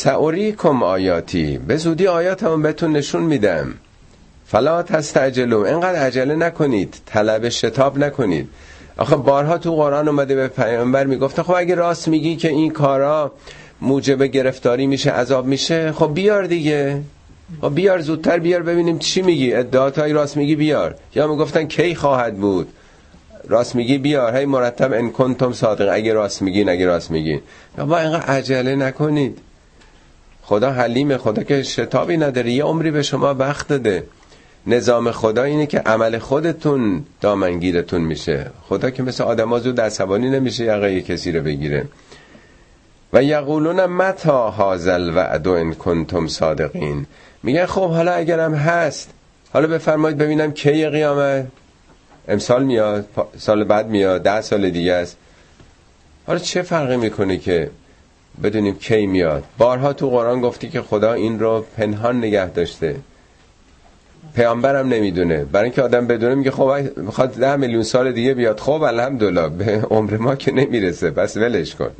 [0.51, 1.57] کم آیاتی.
[1.57, 3.73] به زودی آیاتمو بهتون نشون میدم.
[4.47, 5.65] فلا تستعجلوا.
[5.65, 6.95] اینقدر عجله نکنید.
[7.05, 8.47] طلب شتاب نکنید.
[8.97, 13.31] آخه بارها تو قرآن اومده به پیامبر می‌گفته خب اگه راست میگی که این کارا
[13.81, 17.01] موجب گرفتاری میشه عذاب میشه خب بیار دیگه.
[17.61, 19.53] خب بیار زودتر بیار ببینیم چی میگی.
[19.53, 20.95] ادعاتایی راست میگی بیار.
[21.15, 22.67] یا می‌گفتن کی خواهد بود؟
[23.49, 25.89] راست میگی؟ بیار هی مرتب ان کنتم صادق.
[25.91, 27.41] اگه راست میگین اگه راست میگین.
[27.77, 29.37] با اینقدر عجله نکنید.
[30.41, 31.17] خدا حلیمه.
[31.17, 32.51] خدا که شتابی نداره.
[32.51, 34.03] یه عمری به شما وقت داده.
[34.67, 38.51] نظام خدا اینه که عمل خودتون دامنگیرتون میشه.
[38.69, 41.85] خدا که مثل آدم زود عصبانی نمیشه یقه کسی رو بگیره.
[43.13, 47.05] و یقولون متا هازل وعد ان کنتم صادقین؟
[47.43, 49.09] میگن خب حالا اگرم هست.
[49.53, 51.45] حالا بفرمایید ببینم کی قیامت
[52.29, 53.05] امسال میاد
[53.37, 55.17] سال بعد میاد ده سال دیگه است.
[56.27, 57.69] حالا چه فرقی می‌کنه که
[58.43, 62.95] بدونیم کی میاد؟ بارها تو قرآن گفتی که خدا این رو پنهان نگه داشته.
[64.35, 65.45] پیامبرم نمی‌دونه.
[65.45, 69.81] برای اینکه آدم بدونه میگه خب می‌خواد ده میلیون سال دیگه بیاد خب الحمدلله به
[69.89, 71.11] عمر ما که نمی‌رسه.
[71.11, 71.91] پس ولش کن.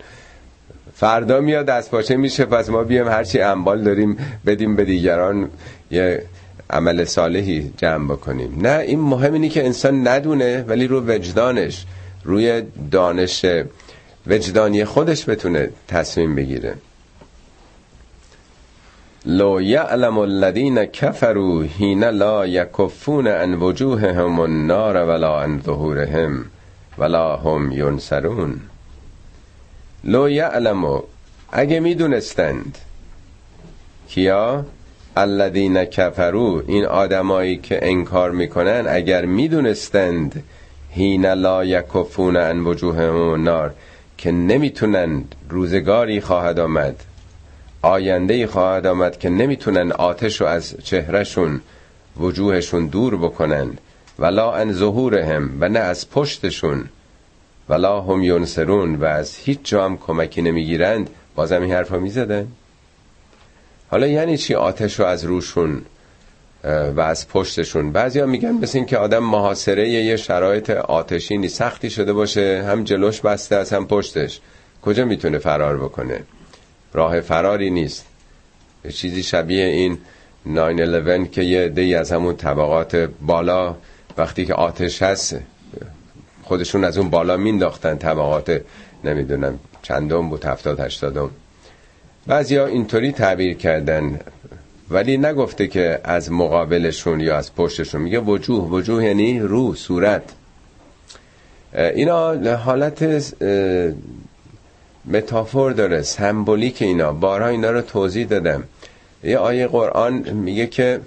[0.96, 5.50] فردا میاد دست پاچه میشه پس ما بیام هرچی انبال داریم بدیم به دیگران.
[5.92, 6.24] یه
[6.70, 8.60] عمل صالحی جمع بکنیم.
[8.62, 11.86] نه این مهم اینه که انسان ندونه ولی رو وجدانش
[12.24, 13.46] روی دانش
[14.28, 16.76] وجدانی خودش بتونه تصمیم بگیره.
[19.26, 26.46] لو یعلم الذین کفروا حین لا یکفون عن وجوههم النار ولا عن ظهورهم
[26.98, 28.62] ولا هم ینصرون.
[30.04, 31.02] لو یعلمو
[31.52, 32.78] اگه می‌دونستند
[34.08, 34.66] کیا؟
[35.22, 40.44] الذین کفرو این آدمایی که انکار می‌کنن اگر می‌دونستند
[40.92, 43.74] هین لا یکفون ان وجوههم نار
[44.18, 47.04] که نمی‌تونن روزگاری خواهد آمد
[47.82, 51.62] آینده خواهد آمد که نمی‌تونن آتش رو از چهرهشون
[52.20, 53.78] وجوهشون دور بکنن
[54.20, 56.86] ولا ان ظهورهم و نه از پشتشون
[57.70, 61.10] ولا هم ینصرون و از هیچ جا هم کمکی نمی‌گیرند.
[61.36, 62.48] بازم این حرفا می‌زدن؟
[63.91, 65.82] حالا یعنی چی آتش رو از روشون
[66.95, 72.13] و از پشتشون؟ بعضیا میگن مثل این که آدم محاصره یه شرایط آتشینی سختی شده
[72.13, 74.39] باشه هم جلوش بسته از هم پشتش.
[74.82, 76.23] کجا می‌تونه فرار بکنه؟
[76.94, 78.06] راه فراری نیست.
[78.94, 79.98] چیزی شبیه این
[81.25, 83.75] 9-11 که یه دی از همون طبقات بالا
[84.17, 85.40] وقتی که آتش هست
[86.44, 88.62] خودشون از اون بالا مینداختن طبقات
[89.04, 91.29] نمی‌دونم چندم بود هفتاد هشتادم.
[92.28, 94.20] بعضی ها اینطوری تعبیر کردن
[94.90, 98.02] ولی نگفته که از مقابلشون یا از پشتشون.
[98.02, 100.24] میگه وجوه وجوه یعنی رو صورت.
[101.74, 103.34] اینا حالت
[105.06, 107.13] متافور داره سمبولیک اینا.
[107.13, 108.63] بارها اینا رو توضیح دادم.
[109.24, 111.00] یه آیه قرآن میگه که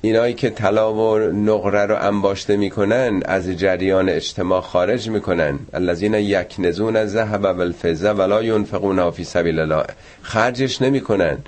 [0.00, 5.58] اینایی که طلا و نقره رو انباشته می‌کنن از جریان اجتماع خارج می‌کنن.
[5.72, 9.84] الذین یکنزون الذهب والفضه ولا ينفقونها فی سبیل الله.
[10.22, 11.38] خرجش نمی‌کنن.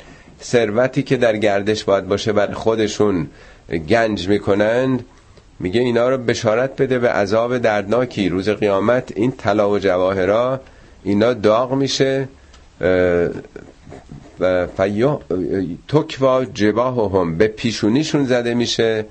[0.43, 3.27] ثروتی که در گردش باید باشه بر خودشون
[3.89, 5.05] گنج می‌کنند
[5.61, 8.29] میگه اینا رو بشارت بده به عذاب دردناکی.
[8.29, 10.61] روز قیامت این طلا و جواهرا
[11.05, 12.29] اینا داغ میشه.
[15.88, 19.05] تکوا جباه هم به پیشونیشون زده میشه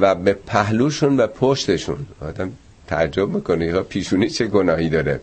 [0.00, 1.98] و به پهلوشون و پشتشون.
[2.20, 2.52] آدم
[2.86, 5.20] تعجب می‌کنه پیشونی چه گناهی داره؟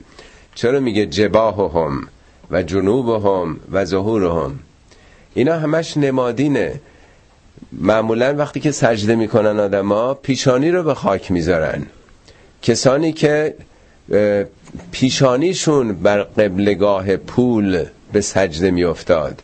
[0.55, 2.07] چرا میگه جباه هم
[2.51, 4.59] و جنوب هم و ظهور هم
[5.33, 6.79] اینا همش نمادینه.
[7.71, 11.85] معمولا وقتی که سجده می‌کنن آدما پیشانی رو به خاک می‌ذارن.
[12.61, 13.55] کسانی که
[14.91, 19.41] پیشانیشون بر قبلگاه پول به سجده میافتاد.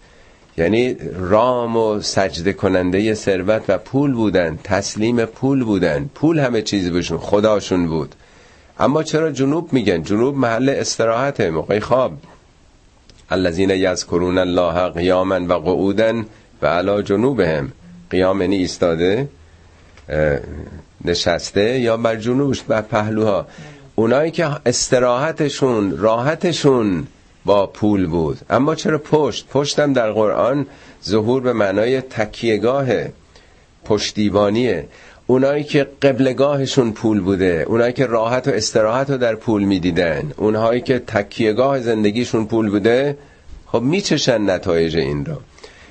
[0.58, 6.10] یعنی رام و سجده کننده ثروت و پول بودن تسلیم پول بودن.
[6.16, 8.16] پول همه چیزی بهشون خداشون بود.
[8.80, 12.12] اما چرا جنوب میگن؟ جنوب محل استراحته موقع خواب.
[13.30, 16.24] الذين یذکرون الله قیاما و قعودا
[16.62, 17.72] و علی جنوبهم.
[18.10, 19.30] قیام یعنی ایستاده
[21.06, 23.48] نشسته یا بر جنوبش بر پهلوها.
[23.96, 27.08] اونایی که استراحتشون راحتشون
[27.46, 28.38] با پول بود.
[28.50, 30.66] اما چرا پشت؟ پشتم در قرآن
[31.06, 32.88] ظهور به معنای تکیهگاه
[33.86, 34.86] پشتیبانیه.
[35.28, 40.82] اونایی که قبلگاهشون پول بوده اونایی که راحت و استراحت رو در پول می‌دیدن اونهایی
[40.82, 43.18] که تکیهگاه زندگیشون پول بوده
[43.68, 45.36] خب میچشن نتایج این رو.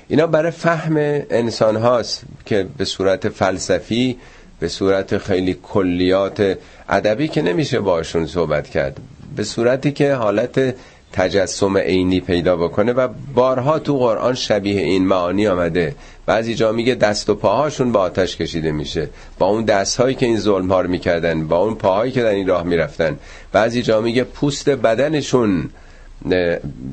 [0.07, 0.97] اینا برای فهم
[1.29, 4.17] انسان هاست که به صورت فلسفی
[4.59, 6.57] به صورت خیلی کلیات
[6.89, 8.97] ادبی که نمیشه باشون صحبت کرد.
[9.35, 10.75] به صورتی که حالت
[11.13, 15.95] تجسم عینی پیدا بکنه و بارها تو قرآن شبیه این معانی آمده.
[16.25, 19.09] بعضی جا میگه دست و پاهاشون با آتش کشیده میشه.
[19.39, 22.47] با اون دستهایی که این ظلم ها رو می‌کردن با اون پاهایی که در این
[22.47, 23.17] راه می‌رفتن.
[23.51, 25.69] بعضی جا میگه پوست بدنشون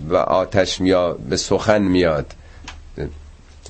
[0.09, 2.27] و آتش میاد به سخن میاد.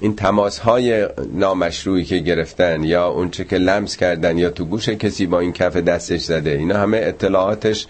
[0.01, 5.26] این تماس های نامشروعی که گرفتن یا اونچه که لمس کردن یا تو گوش کسی
[5.26, 7.86] با این کف دستش زده اینا همه اطلاعاتش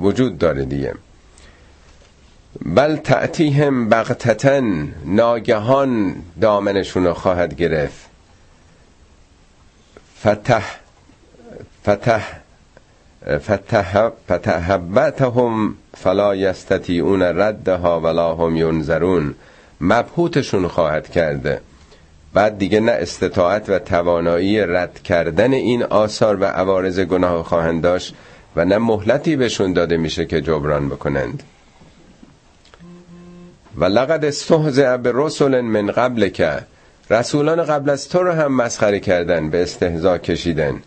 [0.00, 0.94] وجود داره دیگه.
[2.64, 8.06] بل تعتیهم بغتتن ناگهان دامنشون خواهد گرفت.
[10.20, 10.64] فتح
[11.86, 12.22] فتح
[13.38, 19.34] فتح فتحبتهم فلا یستطیعون ردها ولا هم ینظرون.
[19.80, 21.60] مبهوتشون خواهد کرده.
[22.34, 28.14] بعد دیگه نه استطاعت و توانایی رد کردن این آثار و عوارض گناه خواهند داشت
[28.56, 31.42] و نه مهلتی بهشون داده میشه که جبران بکنند.
[33.76, 36.58] و لقد استهزع به رسول من قبل که
[37.10, 40.82] رسولان قبل از تو رو هم مسخره کردن به استهزا کشیدن.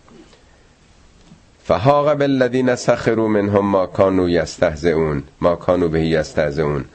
[1.64, 5.24] فهاق بالذین سخروا منهم ما کانوا یستهزئون.
[5.42, 6.86] ما کانوا به یستهزئون.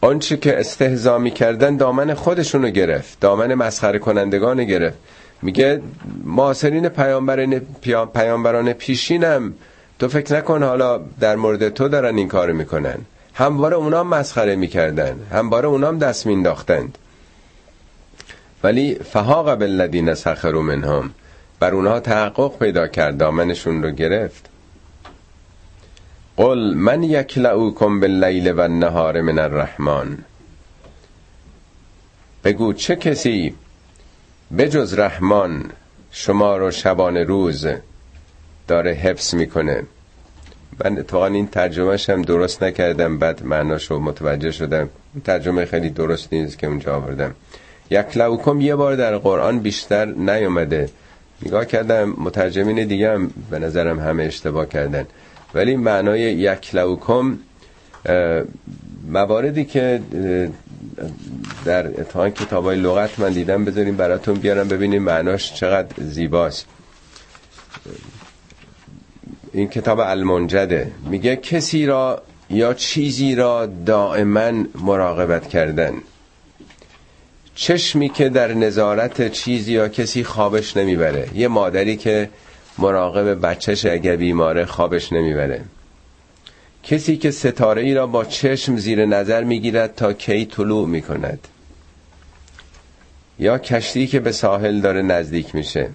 [0.00, 4.98] آنچه که استهزا می‌کردن دامن خودشونو گرفت دامن مسخره کنندگان گرفت.
[5.42, 5.80] میگه
[6.24, 7.60] معاصرین پیامبران
[8.14, 9.54] پیامبران پیشینم.
[9.98, 12.98] تو فکر نکن حالا در مورد تو دارن این کارو می‌کنن.
[13.34, 15.26] همواره اونام مسخره می‌کردن.
[15.32, 16.98] همواره اونام دست مینداختند
[18.62, 21.10] ولی فهاق بالذین سخروا منهم.
[21.60, 24.48] بر اونها تحقق پیدا کرد دامنشون رو گرفت.
[26.36, 30.18] قل من یکلعوکم باللیل و النهار من الرحمن.
[32.44, 33.54] بگو چه کسی
[34.58, 35.70] بجز رحمان
[36.10, 37.66] شما رو شبان روز
[38.68, 39.82] داره حفظ می‌کنه؟
[40.84, 43.18] من اتفاقا این ترجمهش هم درست نکردم.
[43.18, 44.88] بعد معناشو متوجه شدم.
[45.24, 47.34] ترجمه خیلی درست نیست که اونجا آوردم.
[47.90, 50.88] یکلعوکم یه بار در قرآن بیشتر نیومده
[51.42, 55.06] نگاه کردم مترجمین دیگه هم به نظرم همه اشتباه کردن.
[55.54, 57.38] ولی معنای یکلوکم
[59.08, 60.00] مواردی که
[61.64, 66.66] در اتحان کتاب های لغت من دیدم بذاریم براتون بیارم ببینیم معناش چقدر زیباست.
[69.54, 75.92] این کتاب المنجده میگه کسی را یا چیزی را دائما مراقبت کردن.
[77.54, 81.28] چشمی که در نظارت چیزی یا کسی خوابش نمی‌بره.
[81.34, 82.30] یه مادری که
[82.78, 85.60] مراقب بچهش اگه بیماره خوابش نمی‌بره.
[86.82, 91.48] کسی که ستاره ای را با چشم زیر نظر می‌گیرد تا کی طلوع می‌کند.
[93.38, 95.90] یا کشتی که به ساحل داره نزدیک میشه.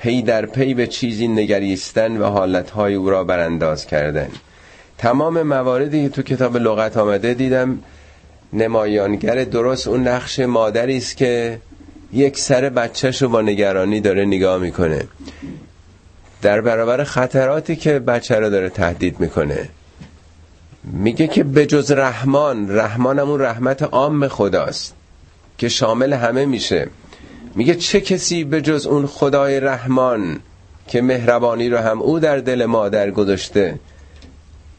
[0.00, 4.28] پی در پی به چیزی نگریستن و حالتهای او را برانداز کردن.
[4.98, 7.78] تمام مواردی که تو کتاب لغت آمده دیدم
[8.52, 11.58] نمایانگر درست اون نقش مادری است که
[12.12, 15.06] یک سر بچهش رو با نگرانی داره نگاه می‌کنه.
[16.42, 19.68] در برابر خطراتی که بچه رو داره تهدید می‌کنه.
[20.84, 24.94] میگه که به جز رحمان رحمان همون رحمت عام خداست
[25.58, 26.88] که شامل همه میشه.
[27.54, 30.40] میگه چه کسی به جز اون خدای رحمان
[30.88, 33.74] که مهربانی رو هم او در دل مادر گذاشته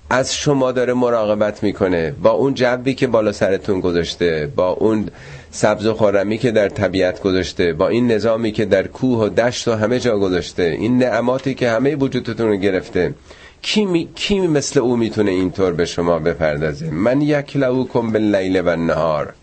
[0.09, 5.09] از شما داره مراقبت می‌کنه با اون جبی که بالا سرتون گذاشته با اون
[5.51, 9.67] سبز و خورمی که در طبیعت گذاشته با این نظامی که در کوه و دشت
[9.67, 13.13] و همه جا گذاشته این نعماتی که همه وجودتون رو گرفته.
[13.61, 14.09] کی, می...
[14.15, 17.57] کی مثل او می‌تونه اینطور به شما بپردازه؟ من یک
[17.93, 19.33] کن به لیل و نهار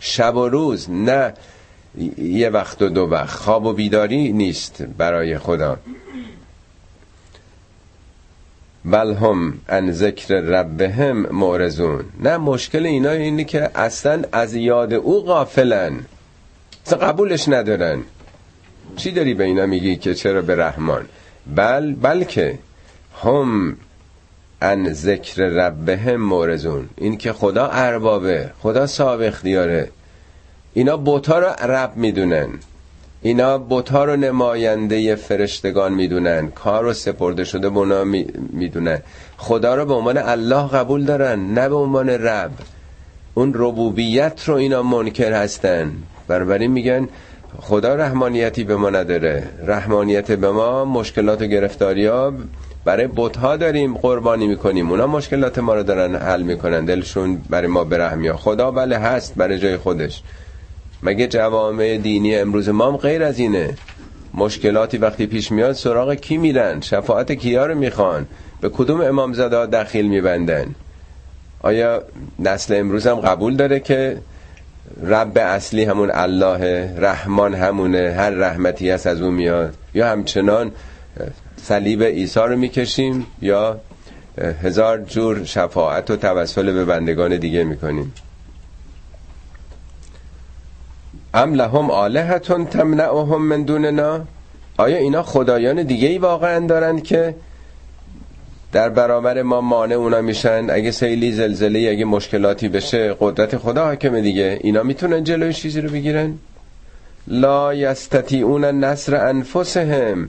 [0.00, 1.32] شب و روز نه
[2.18, 3.30] یه وقت و دو وقت.
[3.30, 5.76] خواب و بیداری نیست برای خدا.
[8.84, 12.04] بل هم ان ذکر ربهم معرضون.
[12.20, 15.92] نه مشکل اینا اینه که اصلا از یاد او غافلن.
[17.00, 18.02] قبولش ندارن.
[18.96, 21.06] چی داری به اینا میگی که چرا به رحمان؟
[21.56, 22.58] بل بلکه
[23.22, 23.76] هم
[24.62, 26.88] ان ذکر ربهم معرضون.
[26.96, 29.90] این که خدا اربابه خدا صاحب اختیاره
[30.76, 32.48] اینا بوتا رو رب می‌دونن.
[33.22, 36.48] اینا بوتا رو نماینده فرشتگان می‌دونن.
[36.50, 38.04] کار رو سپرده شده به اونا
[38.52, 38.98] می‌دونن.
[39.36, 42.50] خدا رو به عنوان الله قبول دارن نه به عنوان رب.
[43.34, 45.92] اون ربوبیت رو اینا منکر هستن.
[46.28, 47.08] بربری میگن
[47.60, 49.42] خدا رحمانیتی به ما نداره.
[49.66, 52.32] رحمانیت به ما مشکلات و گرفتاری ها
[52.84, 54.90] برای بتها داریم قربانی می‌کنیم.
[54.90, 56.84] اونا مشکلات ما رو دارن حل می‌کنن.
[56.84, 60.22] دلشون برای ما برحمی خدا بله هست برای جای خودش.
[61.06, 63.74] مگه جوامع دینی امروز ما هم غیر از اینه؟
[64.34, 68.26] مشکلاتی وقتی پیش میاد سراغ کی میرن؟ شفاعت کیا رو می‌خوان؟
[68.60, 70.74] به کدوم امام زاده دخیل میبندن؟
[71.60, 72.02] آیا
[72.38, 74.18] نسل امروز هم قبول داره که
[75.02, 80.72] رب اصلی همون الله رحمان همونه هر رحمتی هست از اون میاد؟ یا همچنان
[81.56, 83.80] صلیب عیسی رو می‌کشیم یا
[84.62, 88.12] هزار جور شفاعت و توسل به بندگان دیگه می‌کنیم؟
[91.36, 94.24] ام لهم آلهتون تمنعهم من دوننا
[94.78, 97.34] آیا اینا خدایان دیگه ای واقعا دارن که
[98.72, 104.20] در برابر ما مانع اونا میشن؟ اگه سیلی زلزله اگه مشکلاتی بشه قدرت خدا حاکمه
[104.20, 104.58] دیگه.
[104.62, 106.38] اینا می‌تونن جلوی چیزی رو بگیرن؟
[107.26, 110.28] لا یستطیعون نصر انفسهم.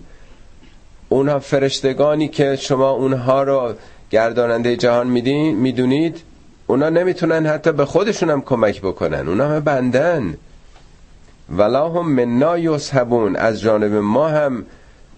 [1.10, 3.74] اونها فرشتگانی که شما اونها رو
[4.10, 5.08] گرداننده جهان
[5.54, 6.22] می‌دونید
[6.68, 9.28] اونا نمی‌تونن حتی به خودشون هم کمک بکنن.
[9.28, 10.38] اونا هم بندن.
[11.50, 14.66] ولا هم منا یصحبون از جانب ما هم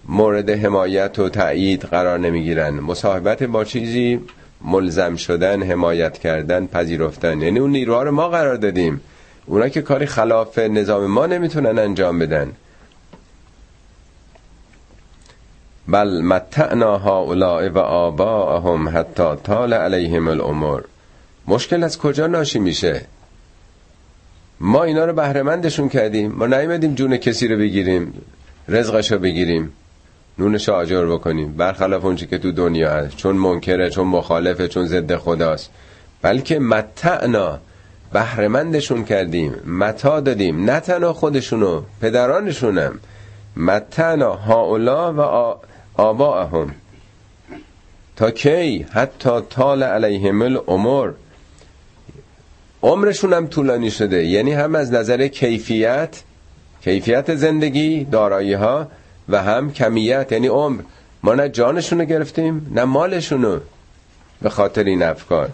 [0.08, 2.70] مورد حمایت و تایید قرار نمی‌گیرن.
[2.70, 4.20] مصاحبت با چیزی
[4.64, 7.40] ملزم شدن حمایت کردن پذیرفتن.
[7.40, 9.00] یعنی اون نیروها رو ما قرار دادیم.
[9.46, 12.52] اونا که کاری خلاف نظام ما نمی‌تونن انجام بدن.
[15.88, 20.84] بل متعنا هؤلاء و آباءهم حتی طال علیهم الامور.
[21.46, 23.06] مشکل از کجا ناشی میشه؟
[24.60, 26.32] ما اینا رو بهرهمندشون کردیم.
[26.32, 28.14] ما نیومدیم جون کسی رو بگیریم
[28.68, 29.72] رزقش رو بگیریم
[30.38, 31.52] نونش آجر بکنیم.
[31.52, 33.16] برخلاف اونچه که تو دنیا هست.
[33.16, 35.70] چون منکره چون مخالفه چون ضد خداست.
[36.22, 37.58] بلکه متعنا
[38.12, 39.54] بهرهمندشون کردیم.
[39.66, 40.70] متا دادیم.
[40.70, 42.98] نه تنها خودشونو پدرانشونم.
[43.56, 45.20] متعنا هاولا و
[45.94, 46.74] آباهم
[48.16, 51.14] تا کی؟ حتی طال علیهم الامور.
[52.82, 54.24] عمرشون هم طولانی شده.
[54.24, 56.22] یعنی هم از نظر کیفیت
[56.84, 58.86] کیفیت زندگی دارایی ها
[59.28, 60.32] و هم کمیت.
[60.32, 60.82] یعنی عمر.
[61.22, 63.58] ما نه جانشونو گرفتیم نه مالشونو.
[64.42, 65.48] به خاطر این افکار.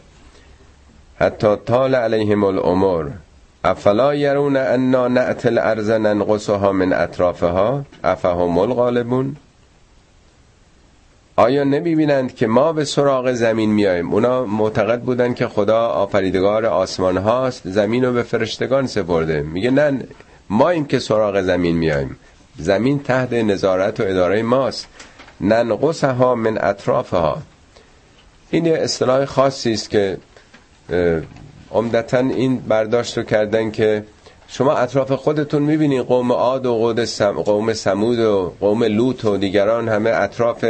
[1.19, 3.13] حتی طال علیهم الامور
[3.65, 9.37] افلا یرون انا نأت الارض ننقصها من اطرافها؟ افهم الغالبون.
[11.39, 17.17] آیا نمی‌بینند که ما به سراغ زمین میایم اونا معتقد بودن که خدا آفریدگار آسمان
[17.17, 19.43] هاست زمین رو به فرشتگان سپرده.
[19.43, 20.01] میگه نه
[20.51, 22.17] ما ایم که سراغ زمین میایم
[22.59, 24.87] زمین تحت نظارت و اداره ماست.
[25.41, 27.39] ننقصها من اطرافها.
[28.51, 30.19] این یه اصطلاح خاصی است که
[31.73, 34.05] عمدتا این برداشت رو کردن که
[34.49, 36.93] شما اطراف خودتون می‌بینین قوم عاد و
[37.45, 40.65] قوم سمود و قوم لوط و دیگران همه اطراف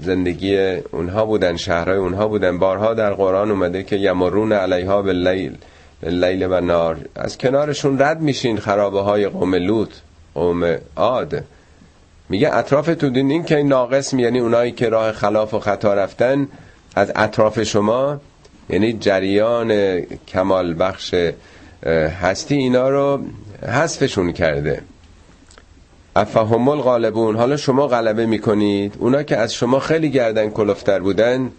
[0.00, 0.56] زندگی
[0.92, 2.58] اونها بودن شهرهای اونها بودن.
[2.58, 5.56] بارها در قرآن اومده که یمرون علیها به لیل
[6.02, 6.98] لیل و نار.
[7.16, 9.90] از کنارشون رد میشین خرابه های قوم لوط
[10.34, 11.44] قوم عاد.
[12.28, 16.48] میگه اطراف تو دین این که ناقص یعنی اونایی که راه خلاف و خطا رفتن
[16.96, 18.20] از اطراف شما
[18.70, 21.14] یعنی جریان کمال بخش
[22.20, 23.20] هستی اینا رو
[23.66, 24.82] حذفشون کرده.
[26.16, 27.36] افهم الغالبون.
[27.36, 28.94] حالا شما غلبه می‌کنید.
[28.98, 31.50] اونا که از شما خیلی گردن کلفتر بودن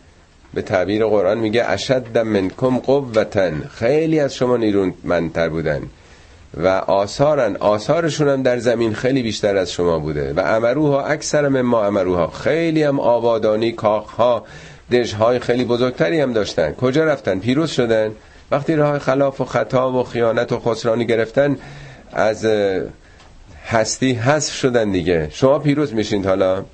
[0.53, 3.69] به تعبیر قرآن میگه اشد منکم قوتن.
[3.73, 5.81] خیلی از شما نیرومندتر بودن
[6.63, 7.55] و آثارن.
[7.55, 10.33] آثارشون هم در زمین خیلی بیشتر از شما بوده.
[10.33, 14.45] و امروها اکثر ما امروها خیلی هم آبادانی کاخها
[14.91, 16.73] دژهای خیلی بزرگتری هم داشتن.
[16.73, 18.11] کجا رفتن؟ پیروز شدن.
[18.51, 21.57] وقتی راه خلاف و خطا و خیانت و خسرانی گرفتن
[22.13, 22.45] از
[23.65, 25.27] هستی حذف شدن دیگه.
[25.31, 26.65] شما پیروز میشین حالا.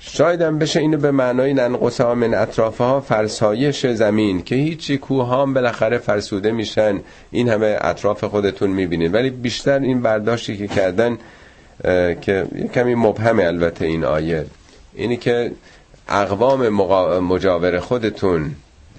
[0.00, 5.54] شاید هم بشه اینو به معنای ننقصه من اطرافها فرسایش زمین که هیچی کوه هم
[5.54, 7.00] بالاخره فرسوده میشن.
[7.30, 9.14] این همه اطراف خودتون می‌بینید.
[9.14, 11.18] ولی بیشتر این برداشتی که کردن
[12.20, 14.46] که کمی مبهمه البته این آیه.
[14.94, 15.52] اینی که
[16.08, 16.68] اقوام
[17.18, 18.54] مجاور خودتون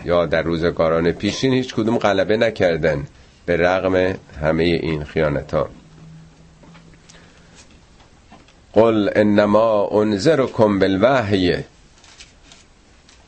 [0.06, 3.08] یا در روزگاران پیشین هیچ کدوم غلبه نکردن
[3.46, 5.70] به رغم همه این خیانت ها
[8.78, 11.56] قل انما انذرکم بالوحی.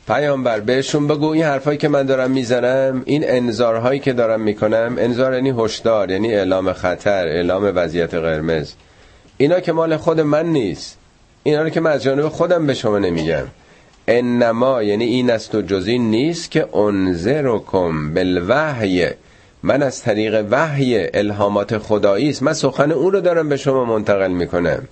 [0.06, 5.34] پیامبر بهشون بگو این حرفایی که من دارم می‌زنم این انذارهایی که دارم می‌کنم انذار
[5.34, 8.72] یعنی هشدار یعنی اعلام خطر اعلام وضعیت قرمز.
[9.36, 10.98] اینا که مال خود من نیست.
[11.42, 13.44] اینا رو که من از جانب خودم به شما نمیگم.
[14.08, 19.06] انما یعنی این است و جزی نیست که انذرکم بالوحی.
[19.62, 22.42] من از طریق وحی الهامات خدایی است.
[22.42, 24.88] من سخن اون رو دارم به شما منتقل می‌کنم.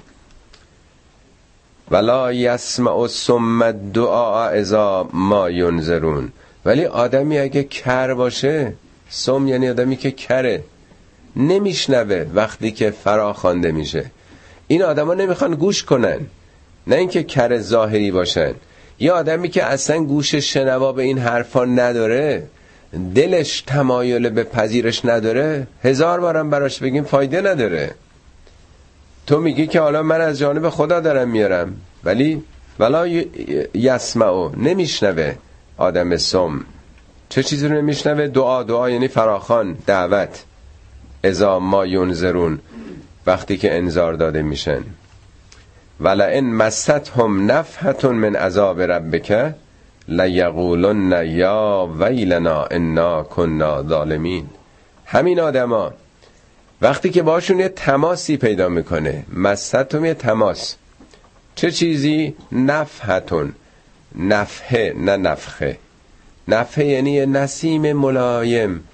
[1.90, 6.32] ولا یسمع الصم الدعاء اذا ما ینذرون
[6.64, 8.72] ولی آدمی اگه کر باشه
[9.10, 10.64] سم یعنی آدمی که کره
[11.36, 14.04] نمیشنوه وقتی که فرا خوانده میشه.
[14.66, 16.18] این آدما نمی‌خوان گوش کنن
[16.86, 18.54] نه اینکه کر ظاهری باشن.
[18.98, 22.42] یه آدمی که اصلا گوش شنوا به این حرفا نداره
[23.14, 27.90] دلش تمایل به پذیرش نداره هزار بارم براش بگیم فایده نداره.
[29.28, 31.76] تو میگی که حالا من از جانب خدا دارم میارم.
[32.04, 32.42] ولی
[32.78, 33.06] ولا
[33.74, 35.34] یسمعو نمیشنوه
[35.76, 36.64] آدم سم
[37.28, 40.44] چه چیزی رو نمیشنوه؟ دعا دعا یعنی فراخان دعوت.
[41.24, 42.58] ازا ما ینذرون
[43.26, 44.80] وقتی که انذار داده میشن.
[46.00, 49.54] ولئن مستهم نفحت من عذاب ربک
[50.08, 54.46] لیقولن یا ویلنا انا کنا ظالمین.
[55.06, 55.92] همین آدما
[56.82, 59.24] وقتی که باشون یه تماسی پیدا می‌کنه.
[59.36, 60.74] مستتم یه تماس.
[61.54, 63.52] چه چیزی؟ نفحتون.
[64.18, 65.78] نفحه نه نفخه.
[66.48, 68.84] نفحه یعنی یه نسیم ملایم.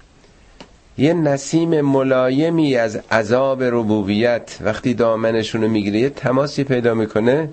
[0.99, 4.57] یه نسیم ملایمی از عذاب ربوبیت.
[4.61, 7.49] وقتی دامنشونو می‌گیره یه تماسی پیدا می‌کنه.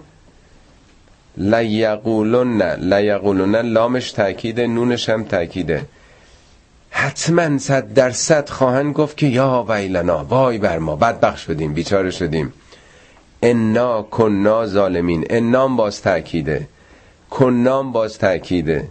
[1.38, 2.62] لیقولن
[2.94, 5.82] لیقولن لامش تاکیده نونش هم تاکیده
[6.92, 12.54] حتما صد درصد خواهند گفت که یا ویلنا وای بر ما بدبخ شدیم بیچاره شدیم.
[13.44, 16.68] انا کننا ظالمین انام باز تاکیده
[17.30, 18.88] کنام باز تاکیده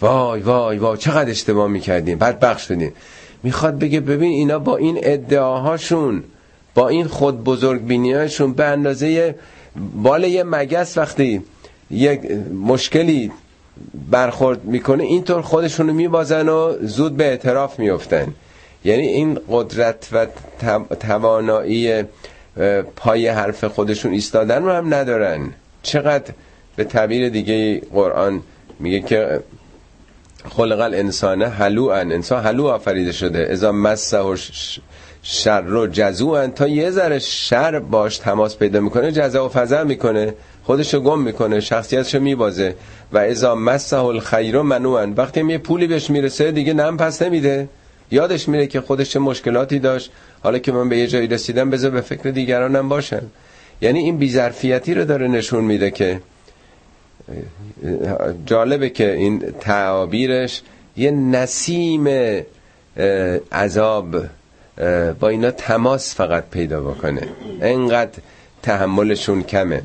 [0.00, 2.92] وای وای وای چقدر اشتباه می‌کردیم بدبخ شدیم.
[3.42, 6.24] می‌خواد بگه ببین اینا با این ادعاهاشون
[6.74, 9.34] با این خود بزرگ بینیاشون به اندازه
[10.02, 11.42] بال یه مگس وقتی
[11.90, 12.20] یک
[12.66, 13.32] مشکلی
[14.10, 18.34] برخورد می‌کنه اینطور خودشونو میبازن و زود به اعتراف میفتن
[18.84, 20.26] یعنی این قدرت و
[21.00, 22.02] توانایی
[22.96, 25.50] پای حرف خودشون ایستادن رو هم ندارن.
[25.82, 26.32] چقدر
[26.76, 28.42] به تعبیر دیگه قرآن
[28.80, 29.40] میگه که
[30.50, 33.48] خلق الانسان هلوعن انسان هلو آفریده شده.
[33.50, 34.36] ازا مسه و
[35.22, 40.34] شر رو جزو تا یه ذره شر باش تماس پیدا می‌کنه جزا و فضا می‌کنه.
[40.64, 42.74] خودشو گم می‌کنه شخصیتشو میبازه.
[43.12, 47.68] و ازا مسه الخیر منوعن وقتی یه پولی بهش می‌رسه دیگه نم پس نمیده.
[48.10, 50.10] یادش میره که خودش چه مشکلاتی داشت.
[50.42, 53.22] حالا که من به یه جایی رسیدم بذار به فکر دیگرانم باشم.
[53.80, 56.20] یعنی این بیظرفیتی رو داره نشون میده که
[58.46, 60.62] جالبه که این تعابیرش
[60.96, 62.08] یه نسیم
[63.52, 64.16] عذاب
[65.20, 67.28] با اینا تماس فقط پیدا بکنه.
[67.60, 68.18] انقدر
[68.62, 69.82] تحملشون کمه.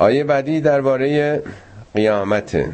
[0.00, 1.42] آیه بعدی درباره
[1.94, 2.72] قیامته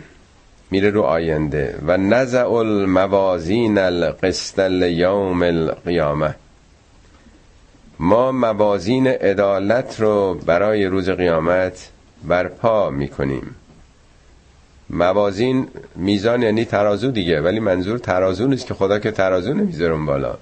[0.70, 1.78] میره رو آینده.
[1.86, 6.34] و نزع الموازین القسط لیوم القیامه.
[7.98, 11.88] ما موازین عدالت رو برای روز قیامت
[12.24, 13.54] برپا می‌کنیم.
[14.90, 20.36] موازین میزان یعنی ترازو دیگه ولی منظور ترازو نیست که خدا که ترازو نمی‌ذارم بالا.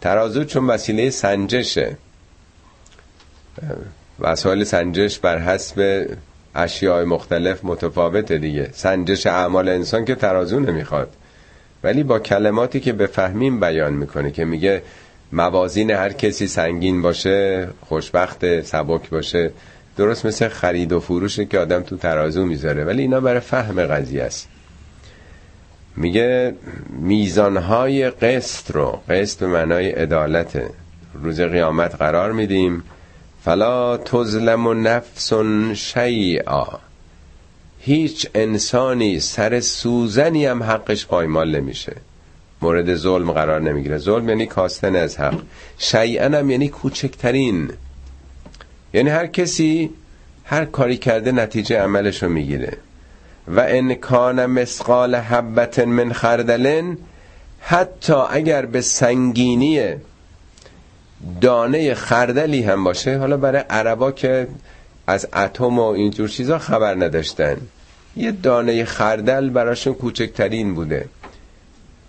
[0.00, 1.96] ترازو چون وسیله سنجشه.
[4.22, 6.06] وسایل سنجش بر حسب
[6.54, 8.68] اشیاء مختلف متفاوته دیگه.
[8.72, 11.08] سنجش اعمال انسان که ترازو نمی‌خواد.
[11.84, 14.82] ولی با کلماتی که بفهمیم بیان می‌کنه که میگه
[15.32, 19.50] موازین هر کسی سنگین باشه خوشبخت سبک باشه
[19.96, 22.84] درست مثل خرید و فروشه که آدم تو ترازو می‌ذاره.
[22.84, 24.48] ولی اینا برای فهم قضیه است.
[25.96, 26.54] میگه
[27.00, 30.62] میزانهای قسط رو قسط به معنای عدالت.
[31.22, 32.82] روز قیامت قرار میدیم.
[33.44, 35.32] فلا تظلم نفس
[35.74, 36.66] شیعا
[37.80, 41.96] هیچ انسانی سر سوزنی هم حقش پایمال نمیشه.
[42.62, 43.98] مورد ظلم قرار نمی‌گیره.
[43.98, 45.40] ظلم یعنی کاستن از حق.
[45.78, 47.70] شیعا هم یعنی کوچکترین.
[48.92, 49.90] یعنی هر کسی
[50.44, 52.76] هر کاری کرده نتیجه عملش رو می‌گیره.
[53.48, 56.98] و ان کان مسقال حبت من خردلن
[57.60, 59.94] حتی اگر به سنگینی
[61.40, 63.18] دانه خردلی هم باشه.
[63.18, 64.48] حالا برای عربا که
[65.06, 67.56] از اتم و اینجور چیزا خبر نداشتن.
[68.16, 71.08] یه دانه خردل براشون کوچکترین بوده.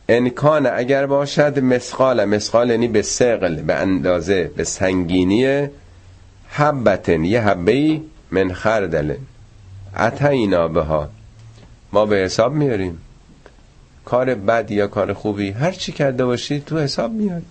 [0.09, 5.68] انکان اگر باشد مسقال مسقال یعنی به سقل به اندازه به سنگینی
[6.47, 7.24] حبتن.
[7.24, 8.01] یه حبه
[8.32, 9.14] من خردل.
[9.97, 11.09] اتینا بها.
[11.93, 12.97] ما به حساب میاریم.
[14.05, 17.43] کار بد یا کار خوبی هر چی کرده باشی تو حساب میاد.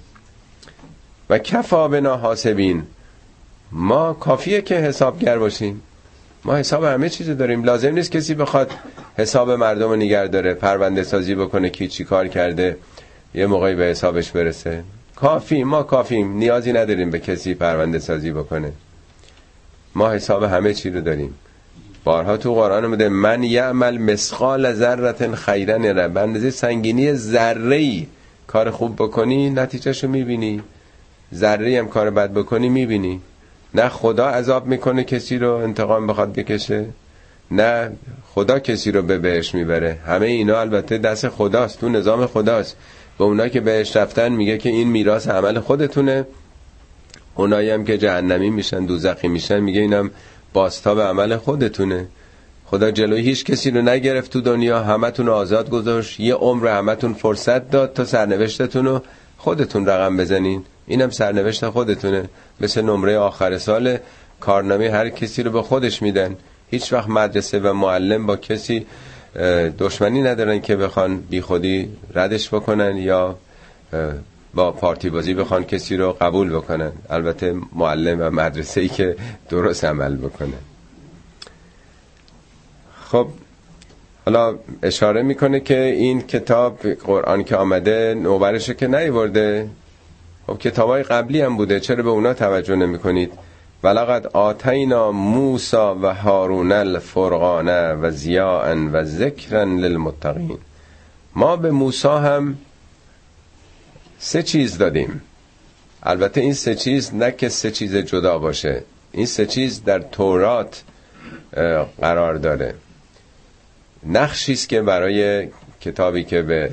[1.30, 2.82] و کفا بنا حاسبین.
[3.72, 5.82] ما کافیه که حسابگر باشیم.
[6.44, 7.64] ما حساب همه چیز داریم.
[7.64, 8.70] لازم نیست کسی بخواد
[9.16, 12.76] حساب مردم رو نگر داره پرونده سازی بکنه کی چی کار کرده
[13.34, 14.82] یه موقعی به حسابش برسه.
[15.16, 16.36] کافی ما کافیم.
[16.36, 18.72] نیازی نداریم به کسی پرونده سازی بکنه.
[19.94, 21.34] ما حساب همه چی رو داریم.
[22.04, 28.06] بارها تو قرآن بوده من یعمل مسقال ذرت خیرن ره به سنگینی ذره
[28.46, 30.62] کار خوب بکنی نتیجهشو می‌بینی.
[31.34, 33.20] ذره هم کار بد بکنی می‌بینی.
[33.74, 36.86] نه خدا عذاب می‌کنه کسی رو انتقام بخواد بکشه
[37.50, 37.92] نه
[38.34, 39.98] خدا کسی رو به بهش می‌بره.
[40.06, 42.76] همه اینا البته دست خداست تو نظام خداست.
[43.18, 46.26] به اونا که بهش رفتن میگه که این میراث عمل خودتونه.
[47.34, 50.10] اونایی هم که جهنمی میشن دوزخی میشن میگه اینم
[50.52, 52.06] باستا به عمل خودتونه.
[52.66, 56.20] خدا جلوی هیچ کسی رو نگرفت تو دنیا همتون آزاد گذاشت.
[56.20, 59.02] یه عمر همتون فرصت داد تا سرنوشتتون رو
[59.38, 60.64] خودتون رقم بزنین.
[60.86, 62.24] اینم سرنوشت خودتونه.
[62.60, 63.98] مثل نمره آخر سال
[64.40, 66.36] کارنامه هر کسی رو به خودش میدن.
[66.70, 68.86] هیچ وقت مدرسه و معلم با کسی
[69.78, 73.36] دشمنی ندارن که بخوان بی خودی ردش بکنن یا
[74.54, 76.92] با پارتی بازی بخوان کسی رو قبول بکنن.
[77.10, 79.16] البته معلم و مدرسه ای که
[79.48, 80.54] درست عمل بکنه.
[83.04, 83.26] خب
[84.24, 89.68] حالا اشاره می‌کنه که این کتاب قرآن که آمده نوبرشه که نیورده.
[90.46, 91.80] خب کتابای قبلی هم بوده.
[91.80, 93.32] چرا به اونا توجه نمی کنید
[93.82, 100.58] ولقد آتینا موسا و هارون الفرقانه و زیاء و ذکرا للمتقین.
[101.34, 102.58] ما به موسا هم
[104.18, 105.22] سه چیز دادیم.
[106.02, 108.82] البته این سه چیز نه که سه چیز جدا باشه
[109.12, 110.82] این سه چیز در تورات
[112.00, 112.74] قرار داره.
[114.06, 115.48] نقشی است که برای
[115.80, 116.72] کتابی که به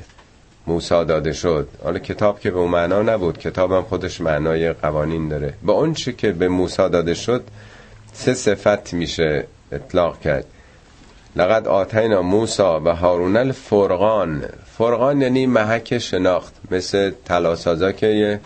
[0.69, 1.67] موسا داده شد.
[1.83, 3.37] حالا کتاب که به اون معنا نبود.
[3.37, 5.53] کتابم خودش معنای قوانین داره.
[5.65, 7.43] به اون چی که به موسا داده شد
[8.13, 10.45] سه صفت میشه اطلاق کرد.
[11.35, 14.43] لقد آتینا موسا و هارون الفرقان.
[14.77, 16.53] فرقان یعنی محک شناخت.
[16.71, 18.39] مثل تلاسازا که یه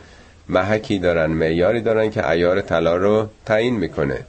[0.50, 4.20] محکی دارن معیاری دارن که ایار طلا رو تعیین می‌کنه.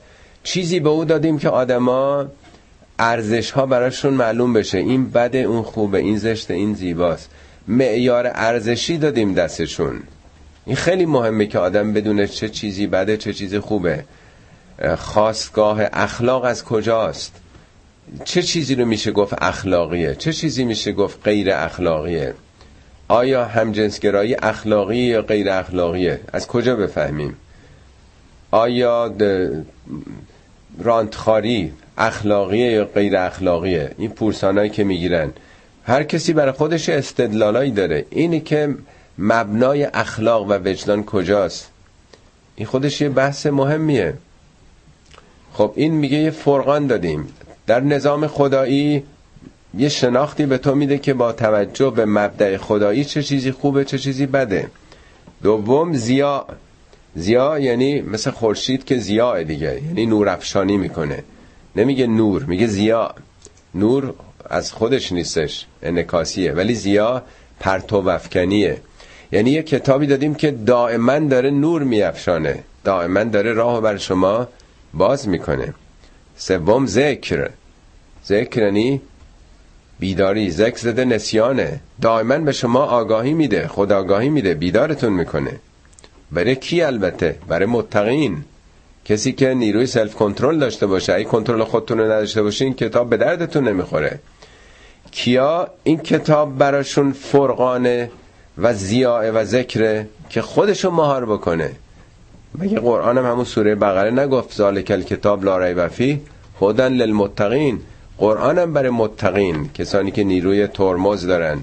[0.43, 2.27] چیزی به او دادیم که آدما
[2.99, 4.79] ارزش ها براشون معلوم بشه.
[4.79, 7.31] این بده اون خوبه این زشت این زیباست.
[7.69, 10.03] معیار ارزشی دادیم دستشون.
[10.67, 14.05] این خیلی مهمه که آدم بدونه چه چیزی بده چه چیزی خوبه.
[14.97, 17.33] خواستگاه اخلاق از کجاست؟
[18.25, 22.35] چه چیزی رو میشه گفت اخلاقیه؟ چه چیزی میشه گفت غیر اخلاقیه؟
[23.09, 27.37] آیا همجنسگرایی اخلاقی یا غیر اخلاقیه؟ از کجا بفهمیم؟
[28.51, 29.15] آیا
[30.79, 35.33] رانتخاری اخلاقیه یا غیر اخلاقیه؟ این پورسانایی که می‌گیرن.
[35.87, 38.07] هر کسی برای خودش استدلالایی داره.
[38.11, 38.75] اینی که
[39.19, 41.71] مبنای اخلاق و وجدان کجاست.
[42.57, 44.15] این خودش یه بحث مهمیه.
[45.53, 47.29] خب این میگه یه فرقان دادیم.
[47.67, 49.03] در نظام خدایی
[49.79, 53.99] یه شناختی به تو میده که با توجه به مبدع خدایی چه چیزی خوبه چه
[53.99, 54.71] چیزی بده.
[55.43, 56.47] دوم زیا.
[57.15, 61.25] زیا یعنی مثل خورشید که زیاه دیگه یعنی نور افشانی می‌کنه.
[61.77, 63.15] نمیگه نور میگه زیا.
[63.75, 64.15] نور
[64.51, 67.23] از خودش نیستش انکاسیه ولی زیا
[67.61, 68.81] پرتو وفکنیه
[69.33, 72.63] یعنی یه کتابی دادیم که دائما داره نور میافشانه.
[72.85, 74.49] دائما داره راه بر شما
[74.95, 75.75] باز می‌کنه.
[76.37, 77.51] سوم ذکر.
[78.27, 79.01] ذکر یعنی
[79.99, 80.51] بیداری.
[80.51, 81.81] ذکر زده نسیانه.
[82.01, 85.61] دائما به شما آگاهی میده خود آگاهی میده بیدارتون می‌کنه.
[86.33, 88.45] برای کی البته؟ برای متقین.
[89.05, 93.17] کسی که نیروی سلف کنترل داشته باشه ای کنترل خودتون رو نداشته باشین کتاب به
[93.17, 94.19] دردتون نمی‌خوره.
[95.11, 98.11] کیا این کتاب براشون فرقانه
[98.59, 101.71] و زیاء و ذکره که خودشو مهار بکنه؟
[102.59, 106.21] مگه قرآن هم همون سوره بقره نگفت ذالک کتاب لا ریب فیه؟
[106.61, 107.81] هدن للمتقین.
[108.19, 111.59] قرآن هم برای متقین کسانی که نیروی ترمز دارن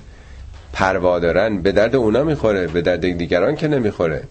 [0.74, 4.24] پروا دارن به درد اونا می‌خوره به درد دیگران که نمی‌خوره.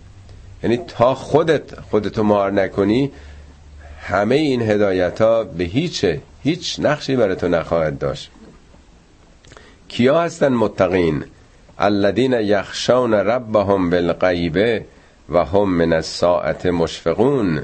[0.63, 3.13] یعنی تا خودت خودتو مهار نکنی
[4.01, 8.31] همه این هدایت ها به هیچه هیچ نقشی برای تو نخواهد داشت.
[9.89, 11.25] کیا هستن متقین؟
[11.79, 14.85] الذین یخشون ربهم بالغیبه
[15.29, 17.63] و هم من الساعت مشفقون.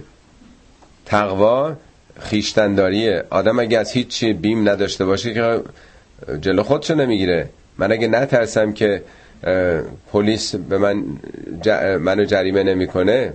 [1.07, 1.73] تقوا
[2.21, 5.61] خیشتنداریه آدم اگه از هیچ بیم نداشته باشه که
[6.41, 7.49] جلو خودشو نمی‌گیره.
[7.79, 9.03] من اگه نترسم که
[10.13, 11.05] پلیس به من
[11.99, 13.33] منو جریمه نمی‌کنه.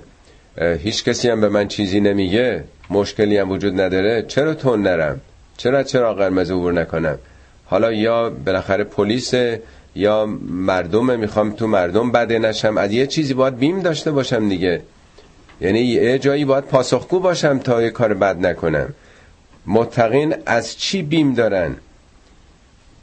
[0.58, 2.64] هیچ کسی هم به من چیزی نمیگه.
[2.90, 4.22] مشکلی هم وجود نداره.
[4.28, 5.22] چرا تون نرم؟
[5.58, 7.18] چرا چرا قرمز عبور نکنم؟
[7.66, 9.34] حالا یا بالاخره پلیس
[9.96, 12.78] یا مردم می‌خوام تو مردم بده نشم.
[12.78, 14.82] از یه چیزی باید بیم داشته باشم دیگه.
[15.62, 18.94] یعنی یه جایی باید پاسخگو باشم تا یه کار بد نکنم.
[19.66, 21.76] متقین از چی بیم دارن؟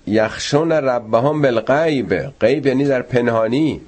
[0.09, 2.15] یخشون ربهم بالغیب.
[2.41, 3.81] غیب یعنی در پنهانی.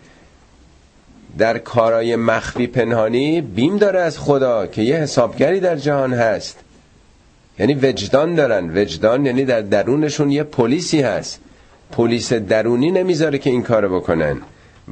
[1.39, 6.59] در کارای مخفی پنهانی بیم داره از خدا که یه حسابگری در جهان هست.
[7.59, 8.79] یعنی وجدان دارن.
[8.79, 11.41] وجدان یعنی در درونشون یه پلیسی هست.
[11.93, 14.41] پلیس درونی نمی‌ذاره که این کارو بکنن.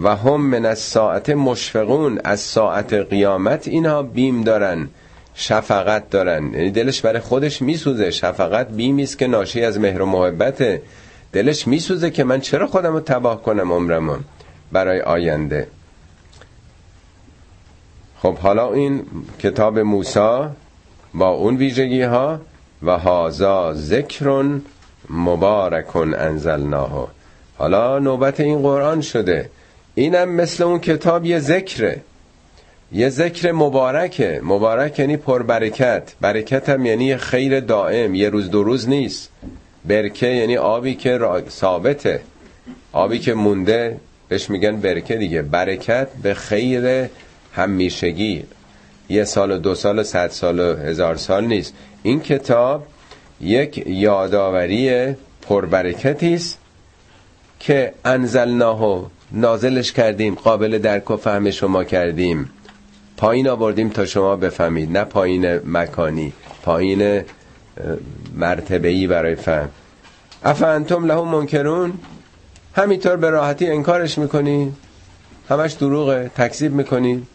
[0.03, 4.89] و هم من از ساعت مشفقون از ساعت قیامت اینها بیم دارن.
[5.35, 6.53] شفقت دارن.
[6.55, 8.11] یعنی دلش برای خودش میسوزه.
[8.11, 10.81] شفقت بیمی است که ناشی از مهر و محبت
[11.33, 14.17] دلش میسوزه که من چرا خودم رو تباه کنم عمرمو
[14.73, 15.69] برای آینده.
[18.23, 19.07] خب حالا این
[19.39, 20.51] کتاب موسا
[21.15, 22.41] با اون ویژگی ها
[22.83, 24.63] و هازا ذکرون
[25.11, 27.09] مبارکن انزلناه.
[27.59, 29.51] حالا نوبت این قرآن شده.
[29.95, 32.01] اینم مثل اون کتاب یه ذکره.
[32.93, 34.41] یه ذکر مبارکه.
[34.45, 36.13] مبارک یعنی پربرکت.
[36.21, 38.15] برکت هم یعنی خیر دائم.
[38.15, 39.31] یه روز دو روز نیست.
[39.89, 42.21] برکه یعنی آبی که ثابته.
[42.93, 43.97] آبی که مونده
[44.29, 45.43] بهش میگن برکه دیگه.
[45.43, 47.09] برکت به خیر
[47.53, 48.45] همیشگی.
[49.09, 51.75] یه سال و دو سال و صد سال و هزار سال نیست.
[52.03, 52.87] این کتاب
[53.41, 56.59] یک یادآوری پربرکتی است
[57.61, 62.51] که انزلناه نازلش کردیم قابل درک و فهم شما کردیم.
[63.17, 64.99] پایین آوردیم تا شما بفهمید.
[64.99, 66.33] نه پایین مکانی
[66.63, 67.23] پایین
[68.35, 69.69] مرتبه‌ای برای فهم.
[70.45, 71.93] افانتم له منکرون؟
[72.75, 74.73] همینطور به راحتی انکارش می‌کنی؟
[75.49, 77.27] همش دروغه تکذیب می‌کنی؟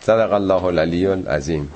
[0.00, 1.70] صدق الله العلی العظیم.